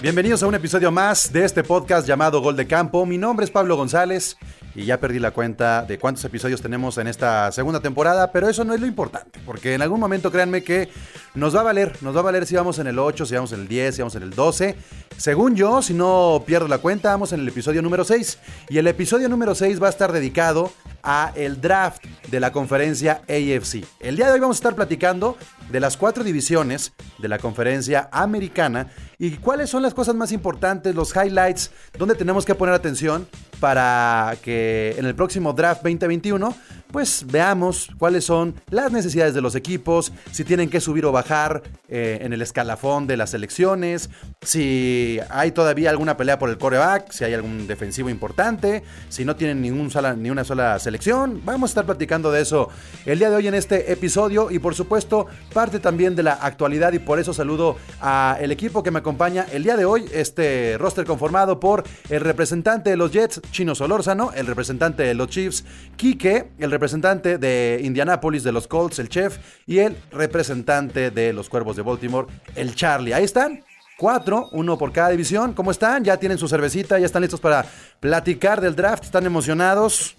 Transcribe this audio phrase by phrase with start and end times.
[0.00, 3.04] Bienvenidos a un episodio más de este podcast llamado Gol de Campo.
[3.04, 4.36] Mi nombre es Pablo González
[4.78, 8.62] y ya perdí la cuenta de cuántos episodios tenemos en esta segunda temporada, pero eso
[8.64, 10.88] no es lo importante, porque en algún momento créanme que
[11.34, 13.52] nos va a valer, nos va a valer si vamos en el 8, si vamos
[13.52, 14.76] en el 10, si vamos en el 12.
[15.16, 18.38] Según yo, si no pierdo la cuenta, vamos en el episodio número 6
[18.68, 20.70] y el episodio número 6 va a estar dedicado
[21.02, 23.84] a el draft de la conferencia AFC.
[23.98, 25.36] El día de hoy vamos a estar platicando
[25.70, 30.94] de las cuatro divisiones de la conferencia americana y cuáles son las cosas más importantes,
[30.94, 33.26] los highlights, donde tenemos que poner atención
[33.60, 36.54] para que en el próximo draft 2021
[36.90, 41.62] pues veamos cuáles son las necesidades de los equipos, si tienen que subir o bajar
[41.88, 47.10] eh, en el escalafón de las selecciones, si hay todavía alguna pelea por el coreback,
[47.12, 51.42] si hay algún defensivo importante, si no tienen ningún ni una sola selección.
[51.44, 52.68] Vamos a estar platicando de eso
[53.04, 56.92] el día de hoy en este episodio y por supuesto parte también de la actualidad
[56.92, 60.76] y por eso saludo a el equipo que me acompaña el día de hoy, este
[60.78, 65.64] roster conformado por el representante de los Jets, Chino Solórzano, el representante de los Chiefs,
[65.96, 71.48] Quique, el representante de Indianapolis de los Colts, el Chef, y el representante de los
[71.48, 73.12] Cuervos de Baltimore, el Charlie.
[73.12, 73.64] Ahí están.
[73.96, 75.54] Cuatro, uno por cada división.
[75.54, 76.04] ¿Cómo están?
[76.04, 76.98] ¿Ya tienen su cervecita?
[77.00, 77.66] ¿Ya están listos para
[77.98, 79.04] platicar del draft?
[79.04, 80.14] ¿Están emocionados?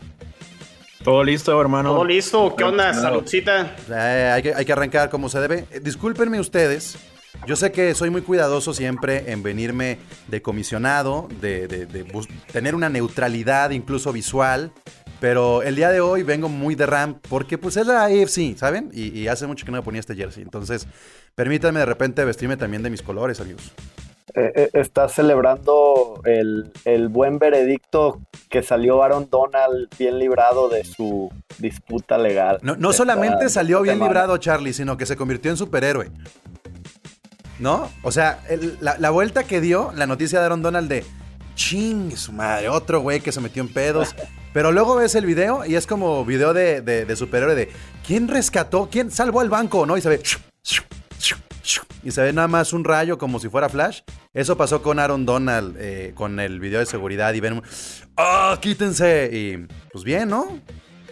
[1.03, 1.93] Todo listo, hermano.
[1.93, 2.55] Todo listo.
[2.57, 2.93] ¿Qué onda?
[2.93, 3.75] Saludcita.
[3.89, 5.65] Eh, hay, que, hay que arrancar como se debe.
[5.71, 6.97] Eh, discúlpenme ustedes.
[7.45, 12.27] Yo sé que soy muy cuidadoso siempre en venirme de comisionado, de, de- de bus-
[12.51, 14.71] tener una neutralidad incluso visual,
[15.19, 18.89] pero el día de hoy vengo muy de RAM porque pues es la AFC, ¿saben?
[18.93, 20.87] Y, y hace mucho que no me ponía este jersey, entonces
[21.35, 23.71] permítanme de repente vestirme también de mis colores, amigos.
[24.35, 30.83] Eh, eh, está celebrando el, el buen veredicto que salió Aaron Donald bien librado de
[30.83, 32.59] su disputa legal.
[32.61, 34.11] No, solamente salió bien semana.
[34.11, 36.11] librado Charlie, sino que se convirtió en superhéroe.
[37.59, 37.91] ¿No?
[38.03, 41.05] O sea, el- la, la vuelta que dio la noticia de Aaron Donald de
[41.55, 44.15] ching, su madre, otro güey que se metió en pedos.
[44.53, 47.69] Pero luego ves el video y es como video de, de- de superhéroe de
[48.07, 48.89] ¿quién rescató?
[48.91, 49.85] ¿Quién salvó al banco?
[49.85, 49.97] ¿No?
[49.97, 50.21] Y se ve.
[52.01, 53.99] Y se ve nada más un rayo como si fuera Flash.
[54.33, 57.61] Eso pasó con Aaron Donald eh, con el video de seguridad y ven.
[58.15, 59.29] ¡Ah, quítense!
[59.31, 59.57] Y
[59.91, 60.59] pues bien, ¿no?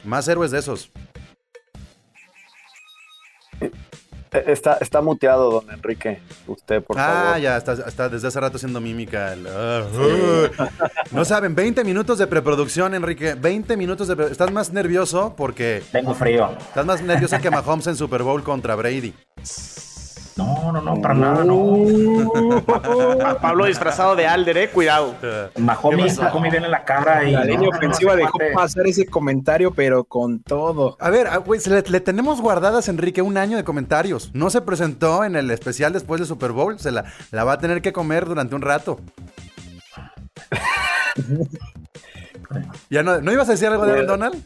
[0.06, 0.90] Más héroes de esos.
[4.38, 6.20] Eh, Está, está muteado, don Enrique.
[6.48, 7.42] Usted, por ah, favor.
[7.42, 9.34] ya, está, está desde hace rato haciendo mímica.
[9.34, 9.86] el, ah,
[10.60, 10.70] ah.
[11.12, 13.36] No saben, 20 minutos de preproducción, Enrique.
[13.36, 16.50] 20 minutos de Estás más nervioso porque Tengo frío.
[16.60, 19.14] estás más nervioso que Mahomes en Super Bowl contra Brady.
[20.38, 22.62] No, no, no, para nada, no.
[22.66, 24.70] Pa- Pablo disfrazado de Alder, eh.
[24.70, 25.16] Cuidado.
[25.58, 27.32] Mahomes, Mahomes viene en la cara y.
[27.32, 30.96] La línea no, ofensiva no, dejó pasar ese comentario, pero con todo.
[31.00, 34.30] A ver, güey, se le, le tenemos guardadas, Enrique, un año de comentarios.
[34.34, 36.78] No se presentó en el especial después de Super Bowl.
[36.80, 39.00] Se la, la va a tener que comer durante un rato.
[42.90, 44.44] ¿Ya no, ¿no ibas a decir algo de Aaron Donald?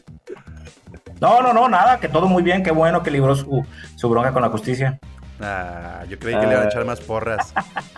[1.20, 3.64] No, no, no, nada, que todo muy bien, qué bueno que libró su,
[3.94, 4.98] su bronca con la justicia.
[5.42, 7.52] Ah, yo creí que le iban a echar más porras.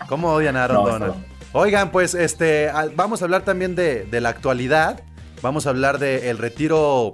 [0.09, 1.15] ¿Cómo odian a Aaron No, Donald?
[1.53, 5.01] Oigan, pues este, ah, vamos a hablar también de, de la actualidad.
[5.41, 7.13] Vamos a hablar del retiro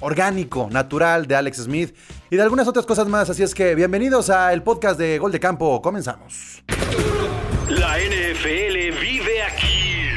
[0.00, 1.96] orgánico, natural de Alex Smith
[2.30, 3.30] y de algunas otras cosas más.
[3.30, 5.80] Así es que bienvenidos al podcast de Gol de Campo.
[5.82, 6.62] Comenzamos.
[7.68, 10.08] La NFL vive aquí.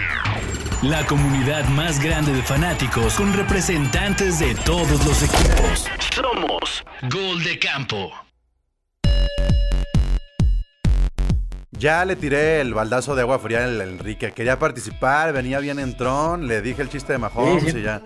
[0.82, 5.88] La comunidad más grande de fanáticos con representantes de todos los equipos.
[6.14, 8.25] Somos Gol de campo.
[11.78, 14.32] Ya le tiré el baldazo de agua fría al Enrique.
[14.32, 16.48] Quería participar, venía bien en tron.
[16.48, 17.78] Le dije el chiste de Mahomes Sí, sí.
[17.80, 18.02] y ya.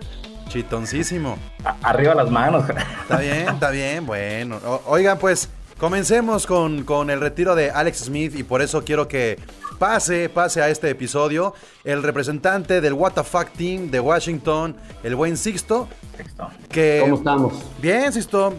[0.48, 1.38] Chitoncísimo.
[1.82, 2.64] Arriba las manos.
[3.02, 4.58] Está bien, está bien, bueno.
[4.66, 5.48] O- oigan, pues
[5.78, 9.38] comencemos con, con el retiro de Alex Smith y por eso quiero que
[9.80, 11.54] pase, pase a este episodio
[11.84, 16.48] el representante del What the Fuck Team de Washington, el buen Sixto, Texto.
[16.70, 16.98] que...
[17.00, 17.54] ¿Cómo estamos?
[17.80, 18.52] Bien, Sixto.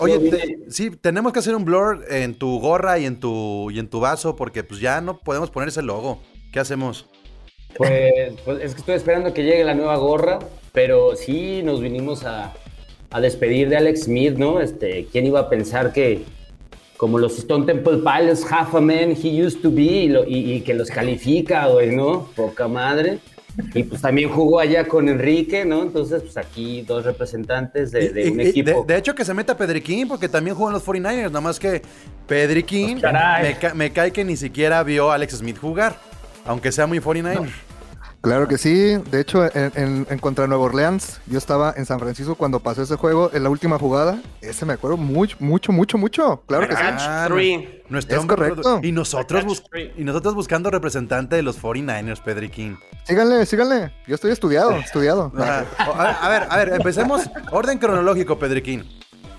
[0.00, 3.78] Oye, te- sí, tenemos que hacer un blur en tu gorra y en tu, y
[3.78, 6.20] en tu vaso porque pues ya no podemos poner ese logo.
[6.52, 7.06] ¿Qué hacemos?
[7.76, 10.40] Pues, pues es que estoy esperando que llegue la nueva gorra,
[10.72, 12.52] pero sí nos vinimos a,
[13.10, 14.60] a despedir de Alex Smith, ¿no?
[14.60, 16.24] Este, ¿Quién iba a pensar que
[17.02, 20.52] como los Stone Temple Pilots, half a man he used to be, y, lo- y-
[20.52, 22.28] y que los califica, güey, ¿no?
[22.36, 23.18] Poca madre.
[23.74, 25.82] Y pues también jugó allá con Enrique, ¿no?
[25.82, 28.84] Entonces, pues aquí dos representantes de, un y- equipo.
[28.86, 31.58] de, de hecho, que se meta Pedriquín, porque también jugó en los 49ers, nada más
[31.58, 31.82] que
[32.28, 35.96] Pedriquín Pues, me cae que ni siquiera vio a Alex Smith jugar,
[36.46, 37.50] aunque sea muy 49er.
[38.22, 38.96] Claro que sí.
[39.10, 42.82] De hecho, en, en- en contra Nueva Orleans, yo estaba en San Francisco cuando pasó
[42.82, 44.22] ese juego, en la última jugada.
[44.40, 46.42] Ese me acuerdo mucho, mucho, mucho, mucho.
[46.46, 46.80] Claro que sí.
[46.82, 47.82] Catch Ah, three.
[47.88, 48.78] Nuestro Es correcto.
[48.82, 49.92] Y nosotros, Catch bus- three.
[49.98, 52.78] y nosotros buscando representante de los 49ers, Pedriquín.
[53.04, 53.92] Síganle, síganle.
[54.06, 55.32] Yo estoy estudiado, estudiado.
[55.34, 57.22] O- A, ver, a ver, empecemos.
[57.50, 58.84] Orden cronológico, Pedriquín.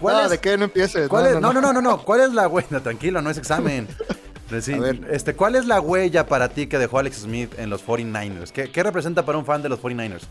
[0.01, 1.07] ¿Cuál No, es, ¿de qué no empieces?
[1.07, 1.99] cuál es- no, no, no, no, no.
[2.03, 2.81] ¿Cuál es la huella?
[2.81, 3.87] Tranquilo, no es examen.
[4.61, 5.07] Sí, A ver.
[5.11, 8.51] este, ¿Cuál es la huella para ti que dejó Alex Smith en los 49ers?
[8.51, 10.21] ¿Qué, qué representa para un fan de los 49ers?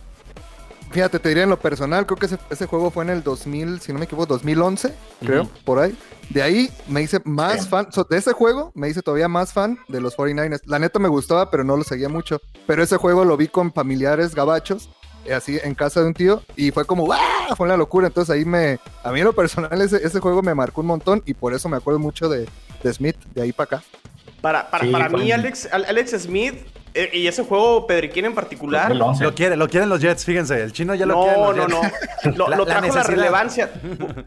[0.91, 3.81] Fíjate, te diré en lo personal, creo que ese, ese juego fue en el 2000,
[3.81, 5.97] si no me equivoco, 2011, creo, por ahí.
[6.29, 9.79] De ahí me hice más fan, so, de ese juego me hice todavía más fan
[9.89, 10.61] de los 49ers.
[10.67, 12.43] La neta me gustaba, pero no lo seguía mucho.
[12.67, 14.91] Pero ese juego lo vi con familiares gabachos,
[15.25, 17.55] eh, así en casa de un tío, y fue como, ¡ah!
[17.57, 18.09] Fue una locura.
[18.09, 21.23] Entonces ahí me, a mí en lo personal ese, ese juego me marcó un montón
[21.25, 22.47] y por eso me acuerdo mucho de,
[22.83, 23.85] de Smith, de ahí para acá.
[24.43, 26.55] Para, para, Sí, para fue mí, Alex, Al- Alex Smith
[26.95, 28.89] eh, y ese juego Pedriquín en particular.
[28.89, 29.25] 2011.
[29.25, 30.61] Lo quiere, lo quieren los Jets, fíjense.
[30.63, 31.39] El chino ya lo quiere.
[31.39, 31.81] No, no, no.
[32.37, 33.07] Lo, La- lo la trajo la, necesidad.
[33.07, 33.71] relevancia.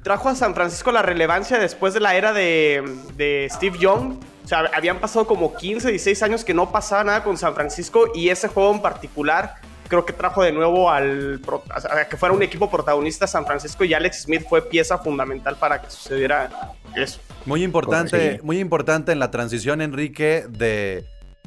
[0.01, 2.83] Trajo a San Francisco la relevancia después de la era de,
[3.17, 4.13] de Steve Young.
[4.43, 8.11] O sea, habían pasado como 15, 16 años que no pasaba nada con San Francisco
[8.15, 9.55] y ese juego en particular
[9.87, 13.93] creo que trajo de nuevo al a que fuera un equipo protagonista San Francisco y
[13.93, 16.49] Alex Smith fue pieza fundamental para que sucediera
[16.95, 17.19] eso.
[17.45, 18.39] Muy importante, Sí.
[18.43, 21.05] muy importante en la transición, Enrique, de,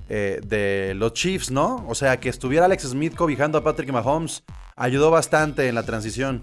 [0.08, 1.84] eh, de los Chiefs, ¿no?
[1.88, 4.44] O sea, que estuviera Alex Smith cobijando a Patrick Mahomes
[4.76, 6.42] ayudó bastante en la transición.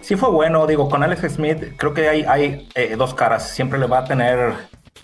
[0.00, 3.50] Sí fue bueno, digo, con Alex Smith creo que hay, hay eh, dos caras.
[3.50, 4.52] Siempre le va a tener,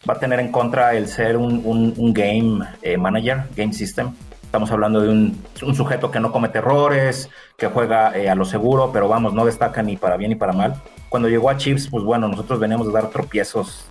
[0.08, 4.14] va a tener en contra el ser un, un- un game eh, manager, game system.
[4.52, 8.44] Estamos hablando de un, un sujeto que no comete errores, que juega eh, a lo
[8.44, 10.74] seguro, pero vamos, no destaca ni para bien ni para mal.
[11.08, 13.86] Cuando llegó a Chiefs, pues bueno, nosotros veníamos de dar tropiezos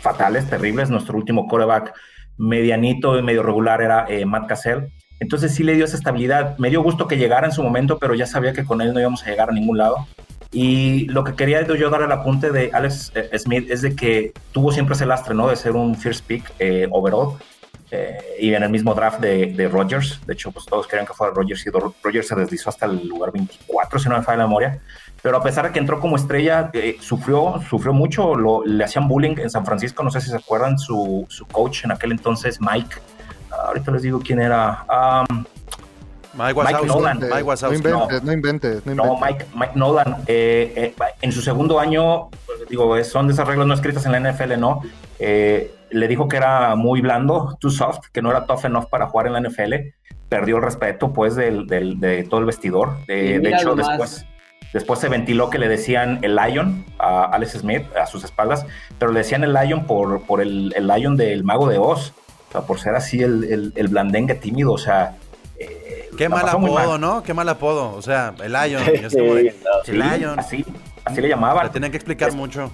[0.00, 0.90] fatales, terribles.
[0.90, 1.94] Nuestro último coreback
[2.36, 4.88] medianito y medio regular era eh, Matt Cassell.
[5.20, 6.58] Entonces sí le dio esa estabilidad.
[6.58, 8.98] Me dio gusto que llegara en su momento, pero ya sabía que con él no
[8.98, 10.04] íbamos a llegar a ningún lado.
[10.50, 14.32] Y lo que quería yo dar al apunte de Alex eh, Smith es de que
[14.50, 15.46] tuvo siempre ese lastre, ¿no?
[15.46, 17.38] De ser un first pick eh, overall.
[17.90, 20.20] Eh, y en el mismo draft de, de Rodgers.
[20.26, 23.06] De hecho, pues todos querían que fuera Rodgers y Ro- Rodgers se deslizó hasta el
[23.06, 24.78] lugar 24, si no me falla la memoria.
[25.22, 28.34] Pero a pesar de que entró como estrella, eh, sufrió, sufrió mucho.
[28.64, 30.02] Le hacían bullying en San Francisco.
[30.02, 32.96] No sé si se acuerdan, su, su coach en aquel entonces, Mike.
[33.50, 34.84] ah, ahorita les digo quién era.
[35.30, 35.44] Um,
[36.36, 36.86] Mike Wazowski.
[36.86, 37.20] Nolan.
[37.30, 37.44] Mike
[37.82, 39.20] no inventes, no inventes, no inventes.
[39.20, 43.66] Mike, Mike Nolan, eh, eh, en su segundo año, pues, digo, son de esas reglas
[43.66, 44.82] no escritas en la NFL, ¿no?
[45.18, 49.06] Eh, le dijo que era muy blando, too soft, que no era tough enough para
[49.06, 49.74] jugar en la NFL.
[50.28, 52.96] Perdió el respeto, pues, del, del- de todo el vestidor.
[53.38, 54.26] De hecho, después,
[54.72, 58.66] después se ventiló que le decían el Lion a Alex Smith a sus espaldas,
[58.98, 62.12] pero le decían el Lion por, por el, el Lion del Mago de Oz,
[62.48, 65.16] o sea, por ser así el, el, el blandengue tímido, o sea.
[65.58, 67.22] Eh, Qué mal apodo, ¿no?
[67.22, 67.94] Qué mal apodo.
[67.94, 68.84] O sea, el Lion.
[68.84, 69.10] de-.
[69.84, 70.38] Sí, el Lion.
[70.38, 70.64] así,
[71.04, 71.66] así le llamaban.
[71.66, 72.70] Le tenían que explicar mucho.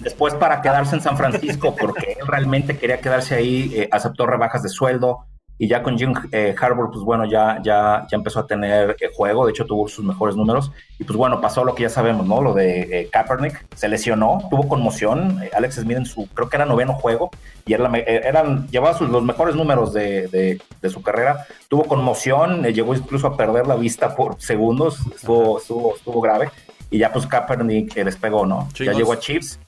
[0.00, 4.62] Después para quedarse en San Francisco, porque él realmente quería quedarse ahí, eh, aceptó rebajas
[4.62, 5.26] de sueldo
[5.58, 9.10] y ya con Jim eh, Harbour, pues bueno, ya, ya, ya empezó a tener eh,
[9.12, 12.26] juego, de hecho tuvo sus mejores números y pues bueno, pasó lo que ya sabemos,
[12.26, 12.40] ¿no?
[12.40, 16.56] Lo de eh, Kaepernick, se lesionó, tuvo conmoción, eh, Alex Smith en su, creo que
[16.56, 17.30] era noveno juego
[17.66, 21.44] y era la eh, eran, llevaba sus- los mejores números de, de- de su carrera,
[21.68, 26.50] tuvo conmoción, eh, llegó incluso a perder la vista por segundos, estuvo, estuvo, estuvo grave
[26.90, 28.68] y ya pues Kaepernick eh, despegó, ¿no?
[28.72, 28.94] Chingos.
[28.94, 29.58] Ya llegó a Chiefs.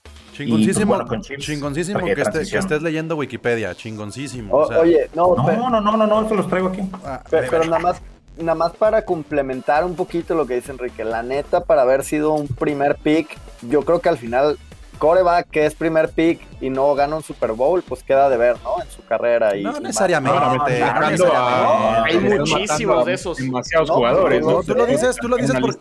[0.45, 3.75] Chingoncísimo, Y, pues, bueno, con Chiefs, chingoncísimo eh, que, esté- que estés leyendo Wikipedia.
[3.75, 4.55] Chingoncísimo.
[4.55, 6.81] O- o sea, oye, no, No, no, no, no, no, se los traigo aquí.
[7.05, 8.03] ah, pero ver- nada más,
[8.39, 11.05] nada más para complementar un poquito lo que dice Enrique.
[11.05, 14.59] La neta, para haber sido un primer pick, yo creo que al final
[14.99, 18.57] coreback que es primer pick y no gana un Super Bowl, pues queda de ver,
[18.63, 18.83] ¿no?
[18.83, 19.57] En su carrera.
[19.57, 20.39] Y, no necesariamente.
[20.39, 21.25] No, no necesariamente.
[21.25, 23.39] no, hay muchísimos a de esos.
[23.39, 24.63] Demasiados No, jugadores, no, ¿no?
[24.63, 25.79] Tú lo dices, tú lo Es dices por-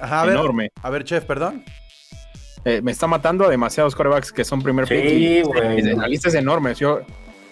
[0.00, 0.70] Ajá, a ver, enorme.
[0.82, 1.64] a ver, chef, perdón.
[2.64, 5.96] Eh, me está matando a demasiados corebacks que son primer Sí, pick.
[5.96, 6.74] La lista es enorme.
[6.74, 7.00] Yo,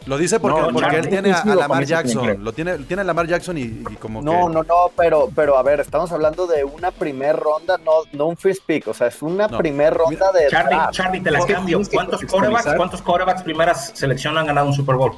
[0.06, 2.42] Lo dice porque, No, porque él tiene a, Lamar Jackson.
[2.42, 4.38] Lo tiene, tiene a Lamar Jackson y, y como No, que.
[4.54, 8.36] no, no, pero, pero a ver, estamos hablando de una primer ronda, no, no un
[8.36, 9.58] first pick, o sea, es una No.
[9.58, 10.92] primer ronda de Charlie, draft.
[10.94, 11.80] Charlie, te la Es que cambio.
[11.92, 15.12] ¿Cuántos corebacks, cuántos corebacks primeras selección han ganado un Super Bowl?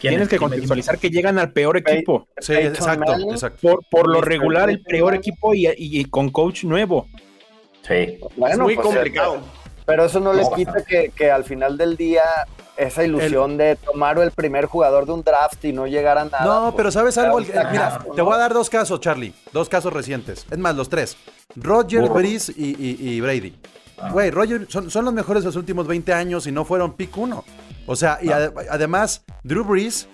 [0.00, 2.28] ¿Quién- tienes que contextualizar que llegan al peor equipo.
[2.38, 3.60] Sí, exacto, exacto.
[3.62, 7.06] Por, por lo regular, el peor equipo y- y con coach nuevo.
[7.86, 8.18] Sí.
[8.36, 9.38] Bueno, es muy pues, complicado.
[9.84, 12.22] Pero eso no, No, le quita que, que al final del día
[12.76, 16.44] esa ilusión de tomar el primer jugador de un draft y no llegar a nada.
[16.44, 17.38] No, pues, pero ¿sabes algo?
[17.38, 19.32] El- mira, te voy a dar dos casos, Charlie.
[19.52, 20.44] Dos casos recientes.
[20.50, 21.16] Es más, los tres.
[21.54, 22.14] Roger, Burro.
[22.14, 23.56] Breeze y, y- y Brady.
[23.98, 24.10] Ah.
[24.12, 27.16] Güey, Roger son, son los mejores de los últimos 20 años y no fueron pick
[27.16, 27.44] uno.
[27.86, 30.08] O sea, y ade- además, Drew Brees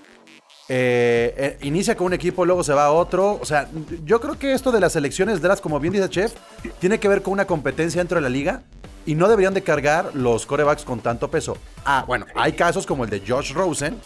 [0.74, 3.38] eh, eh, inicia con un equipo, luego se va a otro.
[3.40, 3.68] O sea,
[4.06, 6.32] yo creo que esto de las elecciones de las, como bien dice Chef,
[6.78, 8.62] tiene que ver con una competencia dentro de la liga
[9.04, 11.58] y no deberían de cargar los corebacks con tanto peso.
[11.84, 13.98] Ah, bueno, hay casos como el de Josh Rosen,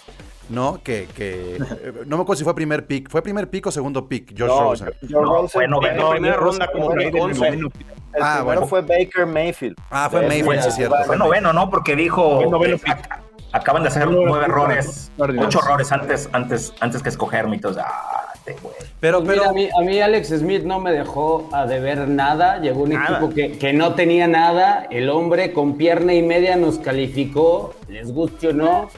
[0.48, 0.80] ¿no?
[0.82, 3.08] Que, que eh, no me acuerdo si fue primer pick.
[3.10, 4.30] ¿Fue primer pick o segundo pick?
[4.36, 4.88] Josh No, Rosen.
[5.02, 6.06] Josh Rosen, fue noveno.
[6.08, 7.40] En primera ronda como fue pick el 11.
[7.40, 7.68] primero.
[8.12, 8.66] El Ah, primero bueno.
[8.66, 9.76] fue Baker Mayfield.
[9.90, 10.96] Ah, fue Ese Mayfield, sí, es cierto.
[11.04, 11.70] Fue noveno, ¿no?
[11.70, 12.40] Porque dijo.
[12.40, 13.20] Fue noveno eh, ac-
[13.56, 15.10] acaban de hacer nueve errores.
[15.18, 17.56] Ocho errores antes, antes, antes que escogerme.
[17.56, 18.32] Entonces, ah,
[18.62, 18.74] güey.
[19.00, 19.50] Pero, Pues pero.
[19.50, 22.58] mira, a, mí, a mí Alex Smith no me dejó a deber nada.
[22.58, 23.18] Llegó un Nada.
[23.18, 24.86] equipo que, que no tenía nada.
[24.90, 28.88] El hombre con pierna y media nos calificó, les guste o no.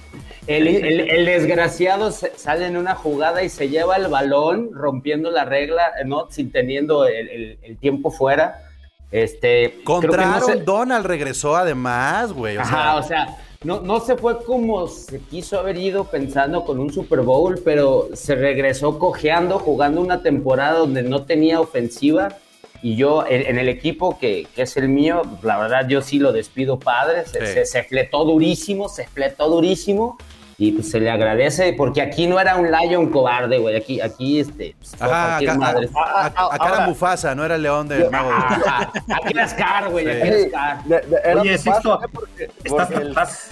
[0.46, 5.44] El, el- el desgraciado sale en una jugada y se lleva el balón rompiendo la
[5.44, 6.26] regla, ¿no?
[6.30, 8.62] Sin teniendo el, el- el tiempo fuera.
[9.10, 12.56] Este, creo que Contra no Aaron se- Donald regresó además, güey.
[12.56, 16.64] O Ajá, sea, o sea, no, no se fue como se quiso haber ido pensando
[16.64, 22.36] con un Super Bowl, pero se regresó cojeando, jugando una temporada donde no tenía ofensiva.
[22.80, 26.20] Y yo, en, en el equipo que, que es el mío, la verdad, yo sí
[26.20, 27.26] lo despido padre.
[27.26, 27.52] Se, Sí.
[27.52, 30.16] se, se fletó durísimo, se fletó durísimo.
[30.60, 33.76] Y pues se le agradece, porque aquí no era un Lion cobarde, güey.
[33.76, 35.88] Aquí, aquí, este, pues, Ajá, acá, madre.
[35.94, 38.30] a- a- acá era Mufasa, no era el león del mago.
[38.32, 41.38] Ajá, aquí era Scar, güey, aquí era Scar.
[41.40, 43.50] Oye, Sixto, ¿estás, porque el- estás,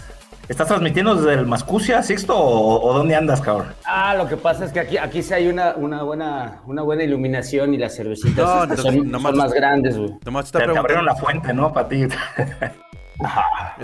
[0.49, 3.73] estás transmitiendo desde el Mascucia, Sixto, o, o dónde andas, cabrón?
[3.85, 7.05] Ah, lo que pasa es que aquí, aquí sí hay una, una, buena, una buena
[7.05, 10.11] iluminación y las cervecitas No, estas entonces, son, nomás- son más grandes, güey.
[10.25, 11.73] Nomás te Te, abrieron la fuente, ¿no?
[11.73, 12.09] Para ti.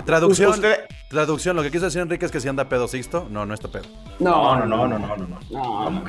[0.05, 0.79] Traducción, Usted-
[1.13, 3.27] traducción, lo que quiso decir Enrique es que si anda pedo Sixto.
[3.29, 3.83] No, no está pedo.
[4.19, 5.27] No, no, no, no, no, no.
[5.49, 5.89] no.
[5.89, 6.03] No.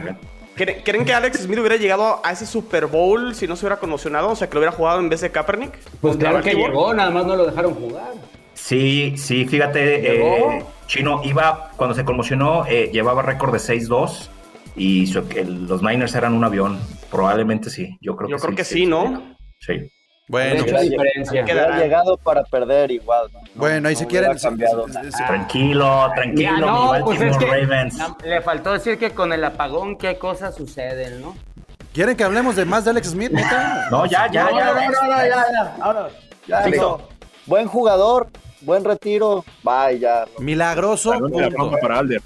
[0.56, 3.78] ¿Creen, creen que Alex Smith hubiera llegado a ese Super Bowl si no se hubiera
[3.80, 4.30] conmocionado?
[4.30, 5.72] O sea, que lo hubiera jugado en vez de Kaepernick.
[6.00, 8.12] Pues claro que llegó, nada más no lo dejaron jugar.
[8.52, 10.22] Sí, sí, fíjate,
[10.58, 14.30] eh, Chino iba, cuando se conmocionó, eh, llevaba récord de 6-2
[14.76, 16.78] y su- el- los Niners eran un avión.
[17.10, 18.56] Probablemente sí, yo creo Yo que creo sí.
[18.56, 19.34] que sí, ¿no?
[19.58, 19.90] Sí.
[20.26, 21.42] Bueno, pues, diferencia.
[21.42, 23.30] Hubiera llegado para perder igual.
[23.32, 23.40] ¿no?
[23.54, 24.36] bueno, y No si quieren.
[24.38, 24.86] cambiado
[25.26, 27.98] Tranquilo, tranquilo, Ya, mi no, Baltimore pues es que Ravens.
[28.24, 31.36] le faltó decir que con el apagón qué cosas suceden, ¿no?
[31.92, 33.30] ¿Quieren que hablemos de más de Alex Smith?
[33.90, 34.64] No, ya, ya, No, ya.
[34.66, 36.08] no, no, no, ya, ya, ahora,
[36.48, 36.64] ya.
[37.46, 38.28] Buen jugador,
[38.62, 40.24] buen retiro, bye, ya.
[40.38, 41.12] Milagroso.
[41.12, 41.76] Punto.
[41.80, 42.22] Para Alder.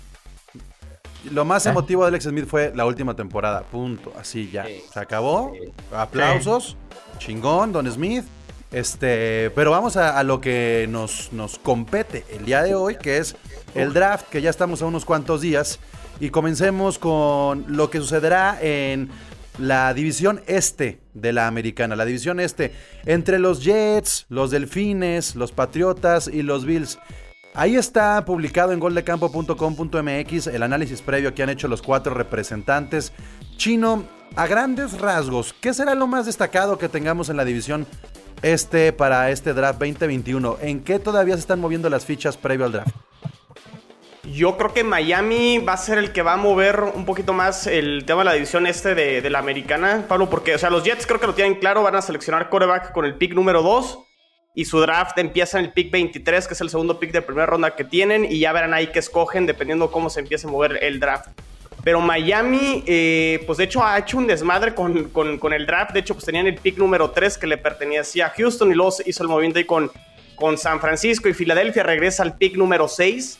[1.33, 3.63] Lo más emotivo de Alex Smith fue la última temporada.
[3.63, 4.13] Punto.
[4.19, 4.65] Así ya.
[4.65, 4.83] Sí.
[4.93, 5.53] Se acabó.
[5.53, 5.73] Sí.
[5.93, 6.77] Aplausos.
[7.19, 8.25] Chingón, Don Smith.
[8.71, 13.19] Este, pero vamos a, a lo que nos, nos compete el día de hoy, que
[13.19, 13.37] es
[13.75, 15.79] el draft, que ya estamos a unos cuantos días.
[16.21, 19.11] Y comencemos con lo que sucederá en
[19.59, 21.97] la división este de la americana.
[21.97, 22.73] La división este
[23.07, 26.99] entre los Jets, los Delfines, los Patriotas y los Bills.
[27.55, 33.13] Ahí está publicado en goldecampo.com.mx el análisis previo que han hecho los cuatro representantes.
[33.57, 34.05] Chino,
[34.37, 37.87] a grandes rasgos, ¿qué será lo más destacado que tengamos en la división
[38.43, 40.59] este para este draft 2021?
[40.61, 42.95] ¿En qué todavía se están moviendo las fichas previo al draft?
[44.23, 47.67] Yo creo que Miami va a ser el que va a mover un poquito más
[47.67, 50.85] el tema de la división este de, de la americana, Pablo, porque, o sea, los
[50.85, 54.08] Jets creo que lo tienen claro, van a seleccionar coreback con el pick número 2
[54.55, 57.47] y su draft empieza en el pick 23, que es el segundo pick de primera
[57.47, 60.79] ronda que tienen, y ya verán ahí qué escogen dependiendo cómo se empiece a mover
[60.83, 61.29] el draft.
[61.85, 65.93] Pero Miami, eh, pues de hecho ha hecho un desmadre con, con- el draft.
[65.93, 68.93] De hecho, pues tenían el pick número 3 que le pertenecía a Houston y luego
[69.07, 69.91] hizo el movimiento ahí con,
[70.35, 73.39] con San Francisco y Filadelfia regresa al pick número 6.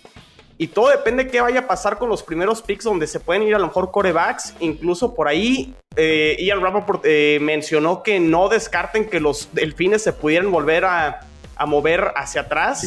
[0.61, 3.45] Y todo depende de qué vaya a pasar con los primeros picks donde se pueden
[3.45, 4.55] ir a lo mejor corebacks.
[4.59, 10.13] Incluso por ahí, eh, Ian Rappaport eh, mencionó que no descarten que los delfines se
[10.13, 11.21] pudieran volver a,
[11.55, 12.83] a mover hacia atrás.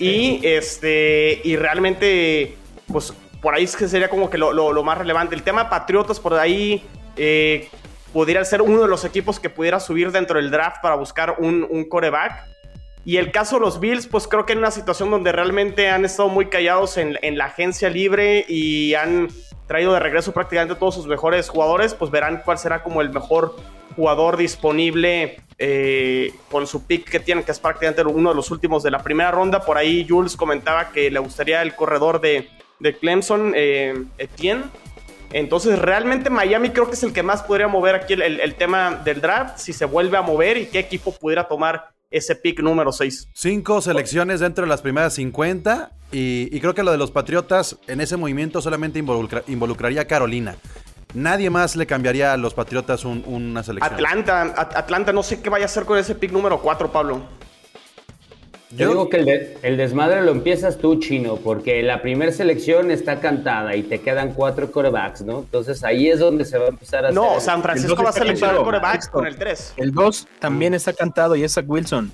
[0.00, 2.56] Y este, y realmente,
[2.92, 5.36] pues por ahí es que sería como que lo, lo- lo más relevante.
[5.36, 6.84] El tema Patriotas, por ahí
[7.16, 7.68] eh,
[8.12, 11.64] pudiera ser uno de los equipos que pudiera subir dentro del draft para buscar un,
[11.70, 12.42] un coreback.
[13.06, 16.04] Y el caso de los Bills, pues creo que en una situación donde realmente han
[16.04, 19.28] estado muy callados en, en la agencia libre y han
[19.68, 23.54] traído de regreso prácticamente todos sus mejores jugadores, pues verán cuál será como el mejor
[23.94, 28.82] jugador disponible eh, con su pick que tienen, que es prácticamente uno de los últimos
[28.82, 29.60] de la primera ronda.
[29.60, 32.48] Por ahí Jules comentaba que le gustaría el corredor de,
[32.80, 34.64] de Clemson, eh, Etienne.
[35.32, 38.54] Entonces, realmente Miami creo que es el que más podría mover aquí el, el- el
[38.56, 42.60] tema del draft, si se vuelve a mover y qué equipo pudiera tomar ese pick
[42.60, 43.30] número 6.
[43.34, 47.76] Cinco selecciones dentro de las primeras 50 y, y creo que lo de los Patriotas
[47.88, 50.56] en ese movimiento solamente involucra- involucraría a Carolina.
[51.14, 53.94] Nadie más le cambiaría a los Patriotas un- una selección.
[53.94, 57.22] Atlanta, At- Atlanta, no sé qué vaya a hacer con ese pick número 4, Pablo.
[58.76, 62.30] Yo, Yo- digo que el, de- el desmadre lo empiezas tú, Chino, porque la primera
[62.30, 65.38] selección está cantada y te quedan cuatro corebacks, ¿no?
[65.40, 67.40] Entonces ahí es donde se va a empezar a No, hacer...
[67.42, 69.74] San Francisco va a seleccionar corebacks con el 3.
[69.78, 72.12] El 2 también está cantado y es Zach Wilson.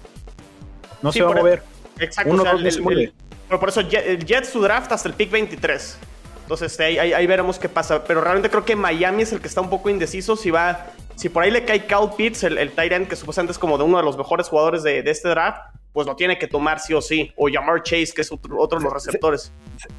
[1.02, 1.62] No Sí, se va a mover.
[1.99, 2.33] Exacto.
[2.33, 3.02] Uno, o sea, el- el- mueve.
[3.04, 3.12] el-
[3.49, 5.99] pero por eso el Jets su draft hasta el pick 23.
[6.42, 8.04] Entonces este, ahí, ahí- ahí veremos qué pasa.
[8.04, 10.37] Pero realmente creo que Miami es el que está un poco indeciso.
[10.37, 13.52] Si va, si por ahí le cae Cal Pitts, el, el tight end que supuestamente
[13.52, 15.61] es como de uno de los mejores jugadores de, de este draft,
[15.92, 17.33] pues lo tiene que tomar sí o sí.
[17.37, 19.52] O llamar Chase, que es otro, otro de los receptores.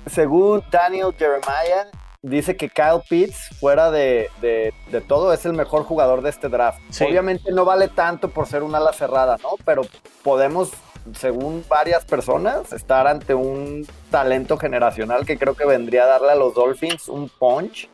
[0.07, 1.87] Según Daniel Jeremiah,
[2.21, 6.49] dice que Kyle Pitts, fuera de, de- de todo, es el mejor jugador de este
[6.49, 6.79] draft.
[6.89, 7.03] Sí.
[7.03, 9.49] Obviamente no vale tanto por ser un ala cerrada, ¿no?
[9.65, 9.83] Pero
[10.23, 10.71] podemos,
[11.15, 16.35] según varias personas, estar ante un talento generacional que creo que vendría a darle a
[16.35, 17.87] los Dolphins un punch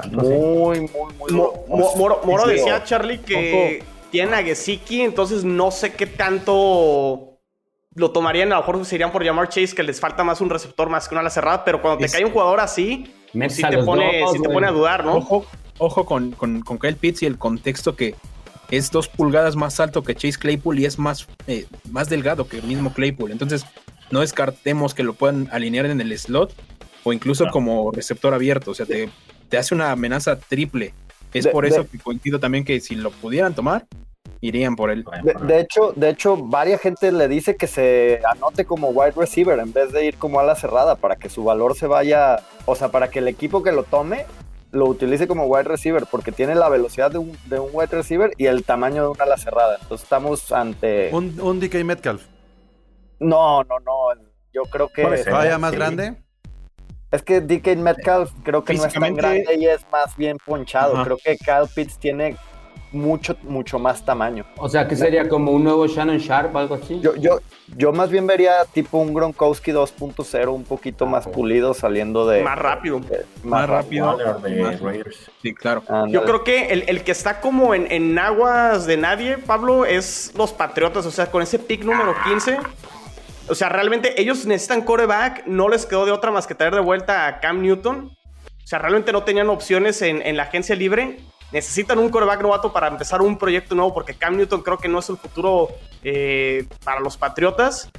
[0.00, 0.28] Tanto así.
[0.30, 0.88] muy, muy,
[1.18, 1.64] muy Mo- duro.
[1.68, 7.38] Mo- Moro, Moro Sí, decía, Charlie, que tienen a Gesicki, entonces no sé qué tanto
[7.94, 8.52] lo tomarían.
[8.52, 11.08] A lo mejor se irían por llamar Chase, que les falta más un receptor más
[11.08, 11.64] que una ala cerrada.
[11.64, 14.48] Pero cuando te Es- cae un jugador así, pues sí te, pone, dos, sí te
[14.48, 15.16] pone a dudar, ¿no?
[15.16, 15.46] Ojo,
[15.78, 18.14] ojo con, con, con Kyle Pitts y el contexto que
[18.70, 22.58] es dos pulgadas más alto que Chase Claypool y es más, eh, más delgado que
[22.58, 23.32] el mismo Claypool.
[23.32, 23.64] Entonces,
[24.12, 26.52] no descartemos que lo puedan alinear en el slot
[27.02, 27.50] o incluso No.
[27.50, 28.70] como receptor abierto.
[28.70, 29.08] O sea, te,
[29.50, 30.94] te hace una amenaza triple.
[31.34, 33.86] Es De- por de- eso que coincido también que si lo pudieran tomar,
[34.40, 35.04] irían por él.
[35.22, 39.58] De, de hecho, de hecho, varias gente le dice que se anote como wide receiver
[39.58, 42.88] en vez de ir como ala cerrada para que su valor se vaya, o sea,
[42.88, 44.24] para que el equipo que lo tome
[44.72, 48.32] lo utilice como wide receiver porque tiene la velocidad de un, de un wide receiver
[48.38, 49.76] y el tamaño de una ala cerrada.
[49.82, 51.10] Entonces estamos ante...
[51.12, 52.24] Un, un DK Metcalf.
[53.18, 53.92] No, no, no.
[54.52, 55.04] Yo creo que...
[55.30, 55.76] Vaya más sí.
[55.76, 56.22] grande.
[57.10, 60.94] Es que DK Metcalf creo que no es tan grande y es más bien ponchado.
[60.94, 61.04] Ajá.
[61.04, 62.36] Creo que Kyle Pitts tiene
[62.92, 64.44] mucho, mucho más tamaño.
[64.56, 67.00] O sea, que sería como un nuevo Shannon Sharp, algo así.
[67.00, 67.38] Yo, yo,
[67.76, 72.42] yo más bien vería tipo un Gronkowski 2.0, un poquito más pulido saliendo de...
[72.42, 72.98] Más rápido.
[73.00, 74.16] de- Más rápido.
[74.16, 75.04] De.
[75.42, 75.82] Sí, claro.
[76.08, 80.32] Yo creo que el, el que está como en, en aguas de nadie, Pablo, es
[80.36, 81.06] los Patriotas.
[81.06, 82.58] O sea, con ese pick número 15.
[83.50, 85.46] O sea, realmente ellos necesitan coreback.
[85.46, 88.16] No les quedó de otra más que traer de vuelta a Cam Newton.
[88.62, 91.18] O sea, realmente no tenían opciones en, en la agencia libre.
[91.52, 95.00] Necesitan un coreback novato para empezar un proyecto nuevo porque Cam Newton creo que no
[95.00, 95.68] es el futuro
[96.04, 97.90] eh, para los Patriotas.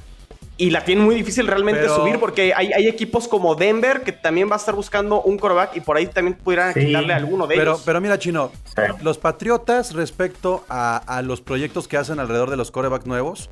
[0.58, 4.12] Y la tienen muy difícil realmente Pero- subir porque hay, hay equipos como Denver que
[4.12, 6.86] también va a estar buscando un coreback y por ahí también pudieran Sí.
[6.86, 7.82] quitarle a alguno de Pero, ellos.
[7.84, 8.82] pero mira, Chino, Sí.
[9.02, 13.50] los Patriotas respecto a, a los proyectos que hacen alrededor de los corebacks nuevos,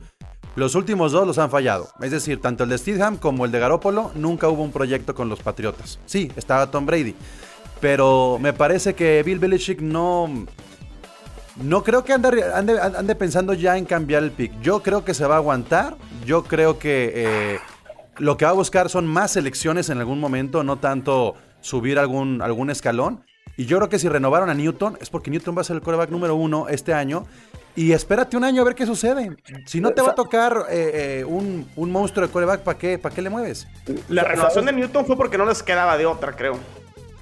[0.56, 1.88] los últimos dos los han fallado.
[2.00, 5.28] Es decir, tanto el de Steedham como el de Garópolo, nunca hubo un proyecto con
[5.28, 5.98] los Patriotas.
[6.06, 7.14] Sí, estaba Tom Brady.
[7.80, 10.46] Pero me parece que Bill Belichick no...
[11.62, 14.60] No creo que ande, ande, ande pensando ya en cambiar el pick.
[14.62, 15.96] Yo creo que se va a aguantar.
[16.24, 17.58] Yo creo que eh,
[18.18, 22.40] lo que va a buscar son más selecciones en algún momento, no tanto subir algún,
[22.40, 23.24] algún escalón.
[23.56, 25.82] Y yo creo que si renovaron a Newton es porque Newton va a ser el
[25.82, 27.26] coreback número uno este año.
[27.80, 29.34] Y espérate un año a ver qué sucede.
[29.64, 32.98] Si no te va a tocar eh, eh, un, un monstruo de coreback, ¿para qué,
[32.98, 33.66] ¿para qué le mueves?
[34.10, 36.58] La renovación de Newton fue porque no les quedaba de otra, creo.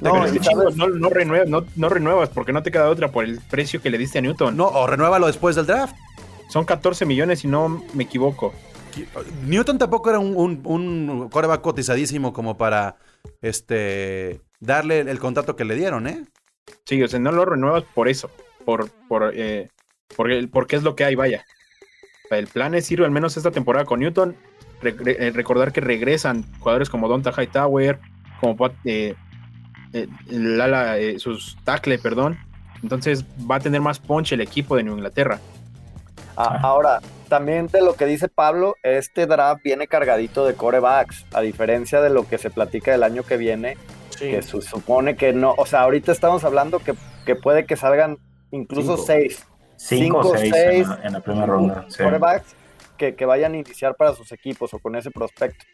[0.01, 0.41] No, es que,
[0.75, 3.89] no, no, renuevas, no, no renuevas porque no te queda otra por el precio que
[3.89, 4.57] le diste a Newton.
[4.57, 5.95] No, o renuévalo después del draft.
[6.49, 8.53] Son 14 millones si no me equivoco.
[9.47, 12.97] Newton tampoco era un, un, un coreback cotizadísimo como para
[13.43, 16.25] este darle el, el contrato que le dieron, ¿eh?
[16.85, 18.29] Sí, o sea, no lo renuevas por eso.
[18.65, 19.69] Por, por, eh,
[20.17, 21.45] por el- porque es lo que hay, vaya.
[22.31, 24.37] El plan es ir al menos esta temporada con Newton.
[24.81, 27.99] Re- re- eh, recordar que regresan jugadores como Donta Hightower,
[28.41, 29.15] como Pat- eh,
[29.93, 32.39] eh, Lala, eh, sus tackle, perdón.
[32.83, 35.41] Entonces va a tener más punch el equipo de Nueva Inglaterra.
[36.37, 41.41] A- ahora, también de lo que dice Pablo, este draft viene cargadito de corebacks, a
[41.41, 43.77] diferencia de lo que se platica el año que viene,
[44.11, 44.31] Sí.
[44.31, 46.95] que se supone que no, o sea, ahorita estamos hablando que,
[47.27, 48.19] que puede que salgan
[48.53, 49.07] incluso Cinco.
[49.07, 49.45] seis
[49.79, 51.85] Cinco o Cinco, seis, seis, en, la, primera ronda.
[51.89, 51.99] sí.
[51.99, 52.55] quarterbacks
[52.97, 55.65] que, que vayan a iniciar para sus equipos o con ese prospecto.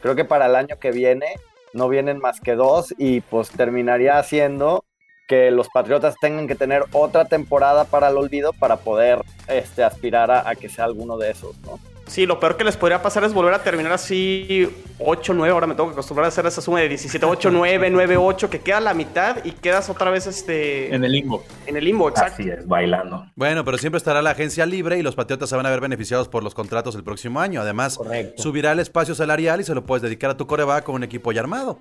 [0.00, 1.36] Creo que para el año que viene
[1.72, 4.84] no vienen más que dos y pues terminaría haciendo
[5.28, 10.30] que los Patriotas tengan que tener otra temporada para el olvido para poder este, aspirar
[10.30, 11.78] a, a que sea alguno de esos, ¿no?
[12.12, 15.48] Sí, lo peor que les podría pasar es volver a terminar así 8-9.
[15.50, 18.80] Ahora me tengo que acostumbrar a hacer esa suma de 17, 8-9, 9-8, que queda
[18.80, 21.42] la mitad y quedas otra vez este, En el limbo.
[21.66, 22.34] en el limbo, exacto.
[22.42, 23.24] Así es, bailando.
[23.34, 26.28] Bueno, pero siempre estará la agencia libre y los Patriotas se van a ver beneficiados
[26.28, 27.62] por los contratos el próximo año.
[27.62, 28.42] Además, Correcto.
[28.42, 31.32] subirá el espacio salarial y se lo puedes dedicar a tu coreback con un equipo
[31.32, 31.78] ya armado.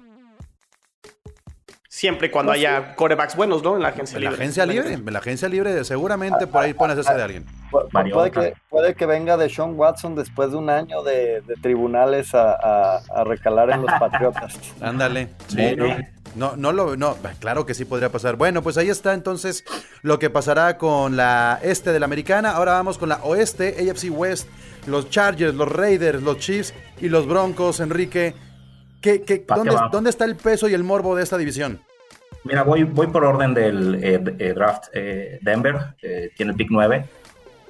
[1.94, 3.76] Siempre y cuando haya corebacks buenos, ¿no?
[3.76, 4.44] En la agencia En la libre.
[4.46, 7.46] agencia libre, en la agencia libre, seguramente por ahí pones ese de alguien.
[7.92, 12.34] Puede que, puede que venga de Sean Watson después de un año de, de tribunales
[12.34, 14.58] a, a- a recalar en los Patriotas.
[14.80, 15.28] Ándale.
[15.48, 15.98] Sí, no,
[16.36, 18.38] no, no lo, no, claro que sí podría pasar.
[18.38, 19.66] Bueno, pues ahí está entonces
[20.02, 22.52] lo que pasará con la este de la americana.
[22.52, 24.48] Ahora vamos con la oeste, AFC West,
[24.88, 27.82] los Chargers, los Raiders, los Chiefs y los Broncos.
[27.82, 28.34] Enrique,
[29.02, 31.80] ¿qué, qué- ¿Pa' qué dónde, dónde está el peso y el morbo de esta división?
[32.44, 34.86] Mira, voy, voy por orden del eh, eh, draft.
[34.94, 35.78] Eh, Denver
[36.36, 37.06] tiene el pick 9.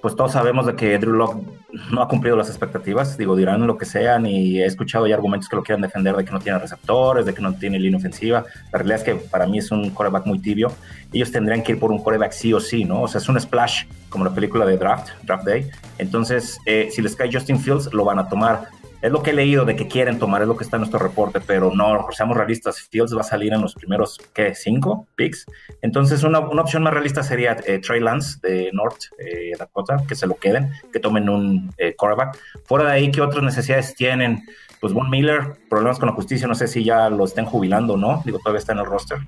[0.01, 1.43] Pues todos sabemos de que Drew Lock
[1.91, 3.17] no ha cumplido las expectativas.
[3.19, 6.25] Digo, dirán lo que sean y he escuchado ya argumentos que lo quieran defender de
[6.25, 8.43] que no tiene receptores, de que no tiene línea ofensiva.
[8.71, 10.71] La realidad es que para mí es un coreback muy tibio.
[11.13, 13.03] Ellos tendrían que ir por un coreback sí o sí, ¿no?
[13.03, 15.69] O sea, es un splash como la película de Draft, Draft Day.
[15.99, 18.69] Entonces, eh, si les cae Justin Fields, lo van a tomar.
[19.01, 20.99] Es lo que he leído de que quieren tomar, es lo que está en nuestro
[20.99, 24.53] reporte, pero no, seamos realistas, Fields va a salir en los primeros, ¿qué?
[24.53, 25.45] ¿Cinco picks?
[25.81, 30.15] Entonces, una, una opción más realista sería eh, Trey Lance de North eh, Dakota, que
[30.15, 32.37] se lo queden, que tomen un eh, quarterback.
[32.65, 34.43] Fuera de ahí, ¿qué otras necesidades tienen?
[34.81, 37.97] Pues Von Miller, problemas con la justicia, no sé si ya lo estén jubilando o
[37.97, 39.19] no, digo, todavía está en el roster.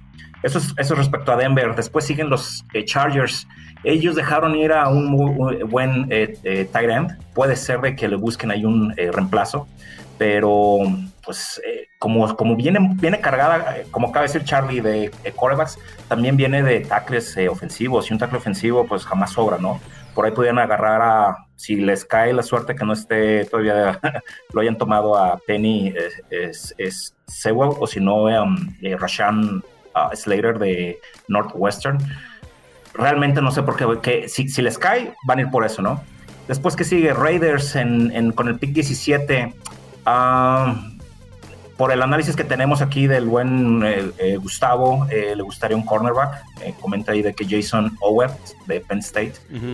[0.44, 1.74] Eso es, eso es respecto a Denver.
[1.76, 3.48] Después siguen los eh, Chargers.
[3.84, 7.18] Ellos dejaron ir a un muy, buen eh, eh, tight end.
[7.34, 9.68] Puede ser de que le busquen ahí un eh, reemplazo,
[10.18, 10.80] pero
[11.24, 15.80] pues eh, como, como viene, viene cargada, eh, como acaba de decir Charlie, de quarterbacks,
[16.10, 18.10] también viene de tackles ofensivos.
[18.10, 19.80] Y un tackle ofensivo pues jamás sobra, ¿no?
[20.13, 23.97] Por ahí podrían agarrar a, si les cae la suerte que no esté todavía,
[24.54, 25.93] lo hayan tomado a Penny
[27.26, 29.63] Sewell, o si no, um, eh, Rashan
[29.95, 30.99] uh, Slater de
[31.30, 31.99] Northwestern.
[32.95, 36.04] Realmente no sé por qué, si, les cae, van a ir por eso, ¿no?
[36.49, 39.56] Después que sigue Raiders en, con el pick 17.
[40.06, 40.92] ah,
[41.84, 45.84] por el análisis que tenemos aquí del buen eh, eh, Gustavo, eh, le gustaría un
[45.86, 46.41] cornerback.
[46.62, 49.34] Eh, comenta ahí de que Jason Owens de Penn State,